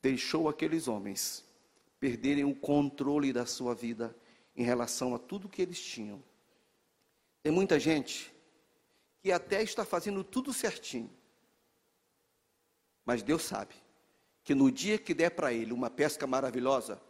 deixou 0.00 0.48
aqueles 0.48 0.88
homens 0.88 1.44
perderem 2.00 2.44
o 2.44 2.54
controle 2.54 3.30
da 3.30 3.44
sua 3.44 3.74
vida 3.74 4.16
em 4.56 4.64
relação 4.64 5.14
a 5.14 5.18
tudo 5.18 5.48
que 5.50 5.60
eles 5.60 5.80
tinham. 5.80 6.22
Tem 7.42 7.52
muita 7.52 7.78
gente 7.78 8.32
que 9.20 9.30
até 9.30 9.62
está 9.62 9.84
fazendo 9.84 10.24
tudo 10.24 10.52
certinho. 10.52 11.10
Mas 13.04 13.22
Deus 13.22 13.42
sabe 13.42 13.81
que 14.44 14.54
no 14.54 14.70
dia 14.70 14.98
que 14.98 15.14
der 15.14 15.30
para 15.30 15.52
ele 15.52 15.72
uma 15.72 15.90
pesca 15.90 16.26
maravilhosa, 16.26 17.00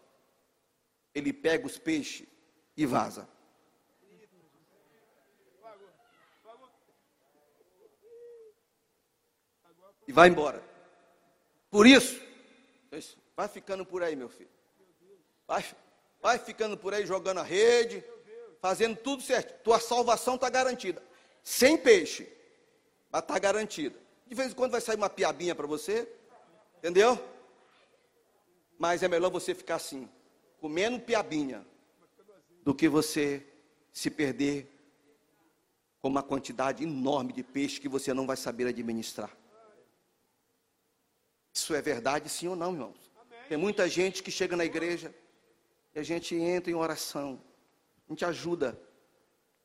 ele 1.14 1.32
pega 1.32 1.66
os 1.66 1.78
peixes 1.78 2.26
e 2.76 2.86
vaza. 2.86 3.28
e 10.06 10.12
vai 10.12 10.28
embora. 10.28 10.62
Por 11.70 11.86
isso, 11.86 12.20
vai 13.34 13.48
ficando 13.48 13.84
por 13.84 14.02
aí, 14.02 14.14
meu 14.14 14.28
filho. 14.28 14.50
Vai, 15.46 15.64
vai 16.20 16.38
ficando 16.38 16.76
por 16.76 16.92
aí 16.92 17.06
jogando 17.06 17.38
a 17.38 17.42
rede, 17.42 18.04
fazendo 18.60 18.96
tudo 18.96 19.22
certo. 19.22 19.62
Tua 19.62 19.80
salvação 19.80 20.34
está 20.34 20.50
garantida. 20.50 21.02
Sem 21.42 21.76
peixe, 21.76 22.30
mas 23.10 23.22
está 23.22 23.38
garantida. 23.38 23.98
De 24.26 24.34
vez 24.34 24.52
em 24.52 24.54
quando 24.54 24.72
vai 24.72 24.80
sair 24.80 24.96
uma 24.96 25.10
piabinha 25.10 25.54
para 25.54 25.66
você, 25.66 26.08
entendeu? 26.82 27.16
Mas 28.76 29.04
é 29.04 29.08
melhor 29.08 29.30
você 29.30 29.54
ficar 29.54 29.76
assim, 29.76 30.10
comendo 30.60 30.98
piabinha, 30.98 31.64
do 32.64 32.74
que 32.74 32.88
você 32.88 33.46
se 33.92 34.10
perder 34.10 34.68
com 36.00 36.08
uma 36.08 36.22
quantidade 36.22 36.82
enorme 36.82 37.32
de 37.32 37.44
peixe 37.44 37.80
que 37.80 37.88
você 37.88 38.12
não 38.12 38.26
vai 38.26 38.36
saber 38.36 38.66
administrar. 38.66 39.30
Isso 41.54 41.72
é 41.74 41.80
verdade, 41.80 42.28
sim 42.28 42.48
ou 42.48 42.56
não, 42.56 42.72
irmãos? 42.72 43.12
Tem 43.48 43.56
muita 43.56 43.88
gente 43.88 44.22
que 44.22 44.30
chega 44.30 44.56
na 44.56 44.64
igreja 44.64 45.14
e 45.94 46.00
a 46.00 46.02
gente 46.02 46.34
entra 46.34 46.70
em 46.70 46.74
oração, 46.74 47.40
a 48.08 48.12
gente 48.12 48.24
ajuda. 48.24 48.80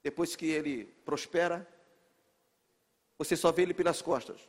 Depois 0.04 0.36
que 0.36 0.46
ele 0.46 0.86
prospera, 1.06 1.68
você 3.18 3.36
só 3.36 3.52
vê 3.52 3.64
ele 3.64 3.74
pelas 3.74 4.02
costas. 4.02 4.40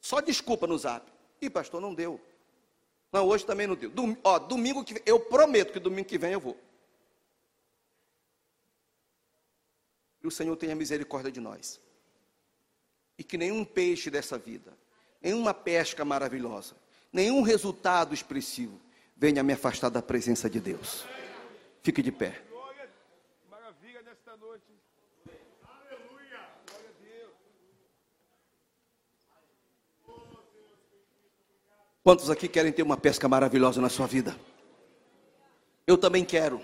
Só 0.00 0.20
desculpa 0.20 0.66
no 0.68 0.78
zap. 0.78 1.15
Ih, 1.40 1.50
pastor, 1.50 1.80
não 1.80 1.94
deu. 1.94 2.20
Não, 3.12 3.26
hoje 3.26 3.44
também 3.46 3.66
não 3.66 3.74
deu. 3.74 3.90
Dom, 3.90 4.16
ó, 4.22 4.38
domingo 4.38 4.84
que 4.84 5.02
eu 5.06 5.20
prometo 5.20 5.72
que 5.72 5.80
domingo 5.80 6.08
que 6.08 6.18
vem 6.18 6.32
eu 6.32 6.40
vou. 6.40 6.58
E 10.22 10.26
o 10.26 10.30
Senhor 10.30 10.56
tenha 10.56 10.74
misericórdia 10.74 11.30
de 11.30 11.40
nós. 11.40 11.80
E 13.18 13.24
que 13.24 13.38
nenhum 13.38 13.64
peixe 13.64 14.10
dessa 14.10 14.36
vida 14.36 14.76
nenhuma 15.26 15.52
pesca 15.52 16.04
maravilhosa, 16.04 16.76
nenhum 17.12 17.42
resultado 17.42 18.14
expressivo 18.14 18.80
venha 19.16 19.42
me 19.42 19.52
afastar 19.52 19.88
da 19.88 20.00
presença 20.00 20.48
de 20.48 20.60
Deus. 20.60 21.04
Fique 21.82 22.00
de 22.00 22.12
pé. 22.12 22.42
Maravilha 23.50 24.02
nesta 24.02 24.36
noite. 24.36 24.64
Aleluia. 25.64 26.48
Glória 26.66 26.90
a 26.90 27.02
Deus. 27.02 27.32
Quantos 32.06 32.30
aqui 32.30 32.46
querem 32.46 32.70
ter 32.70 32.84
uma 32.84 32.96
pesca 32.96 33.28
maravilhosa 33.28 33.80
na 33.80 33.88
sua 33.88 34.06
vida? 34.06 34.38
Eu 35.84 35.98
também 35.98 36.24
quero. 36.24 36.60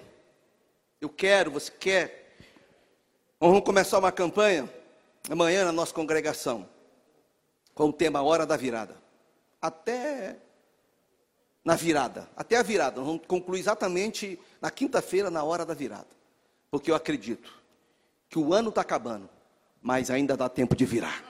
Eu 1.01 1.09
quero, 1.09 1.51
você 1.51 1.69
quer. 1.69 2.37
Vamos 3.41 3.63
começar 3.63 3.99
uma 3.99 4.13
campanha 4.13 4.73
amanhã 5.29 5.65
na 5.65 5.73
nossa 5.73 5.93
congregação 5.93 6.69
com 7.75 7.89
o 7.89 7.93
tema 7.93 8.23
Hora 8.23 8.47
da 8.47 8.57
Virada. 8.57 8.95
Até 9.61 10.37
na 11.65 11.75
virada, 11.75 12.29
até 12.37 12.57
a 12.57 12.63
virada. 12.63 13.01
Vamos 13.01 13.23
concluir 13.27 13.59
exatamente 13.59 14.39
na 14.61 14.71
quinta-feira, 14.71 15.29
na 15.29 15.43
hora 15.43 15.67
da 15.67 15.75
virada. 15.75 16.07
Porque 16.71 16.89
eu 16.89 16.95
acredito 16.95 17.53
que 18.29 18.39
o 18.39 18.55
ano 18.55 18.69
está 18.69 18.83
acabando, 18.83 19.29
mas 19.83 20.09
ainda 20.09 20.37
dá 20.37 20.49
tempo 20.49 20.77
de 20.77 20.85
virar. 20.85 21.21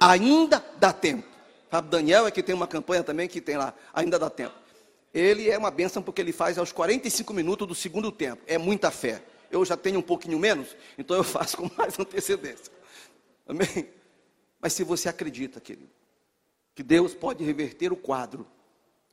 Ainda 0.00 0.64
dá 0.80 0.92
tempo. 0.92 1.29
Fábio 1.70 1.88
Daniel 1.88 2.26
é 2.26 2.30
que 2.32 2.42
tem 2.42 2.54
uma 2.54 2.66
campanha 2.66 3.04
também 3.04 3.28
que 3.28 3.40
tem 3.40 3.56
lá, 3.56 3.72
ainda 3.94 4.18
dá 4.18 4.28
tempo. 4.28 4.54
Ele 5.14 5.48
é 5.48 5.56
uma 5.56 5.70
bênção 5.70 6.02
porque 6.02 6.20
ele 6.20 6.32
faz 6.32 6.58
aos 6.58 6.72
45 6.72 7.32
minutos 7.32 7.66
do 7.66 7.74
segundo 7.74 8.10
tempo. 8.10 8.42
É 8.46 8.58
muita 8.58 8.90
fé. 8.90 9.22
Eu 9.50 9.64
já 9.64 9.76
tenho 9.76 10.00
um 10.00 10.02
pouquinho 10.02 10.38
menos, 10.38 10.76
então 10.98 11.16
eu 11.16 11.22
faço 11.24 11.56
com 11.56 11.70
mais 11.76 11.98
antecedência. 11.98 12.72
Amém? 13.46 13.88
Mas 14.60 14.72
se 14.72 14.82
você 14.82 15.08
acredita, 15.08 15.60
querido, 15.60 15.90
que 16.74 16.82
Deus 16.82 17.14
pode 17.14 17.44
reverter 17.44 17.92
o 17.92 17.96
quadro 17.96 18.46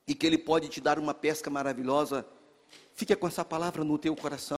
e 0.08 0.16
que 0.16 0.26
Ele 0.26 0.38
pode 0.38 0.68
te 0.68 0.82
dar 0.82 0.98
uma 0.98 1.14
pesca 1.14 1.50
maravilhosa, 1.50 2.26
fique 2.94 3.16
com 3.16 3.28
essa 3.28 3.46
palavra 3.46 3.84
no 3.84 3.98
teu 4.00 4.16
coração. 4.16 4.56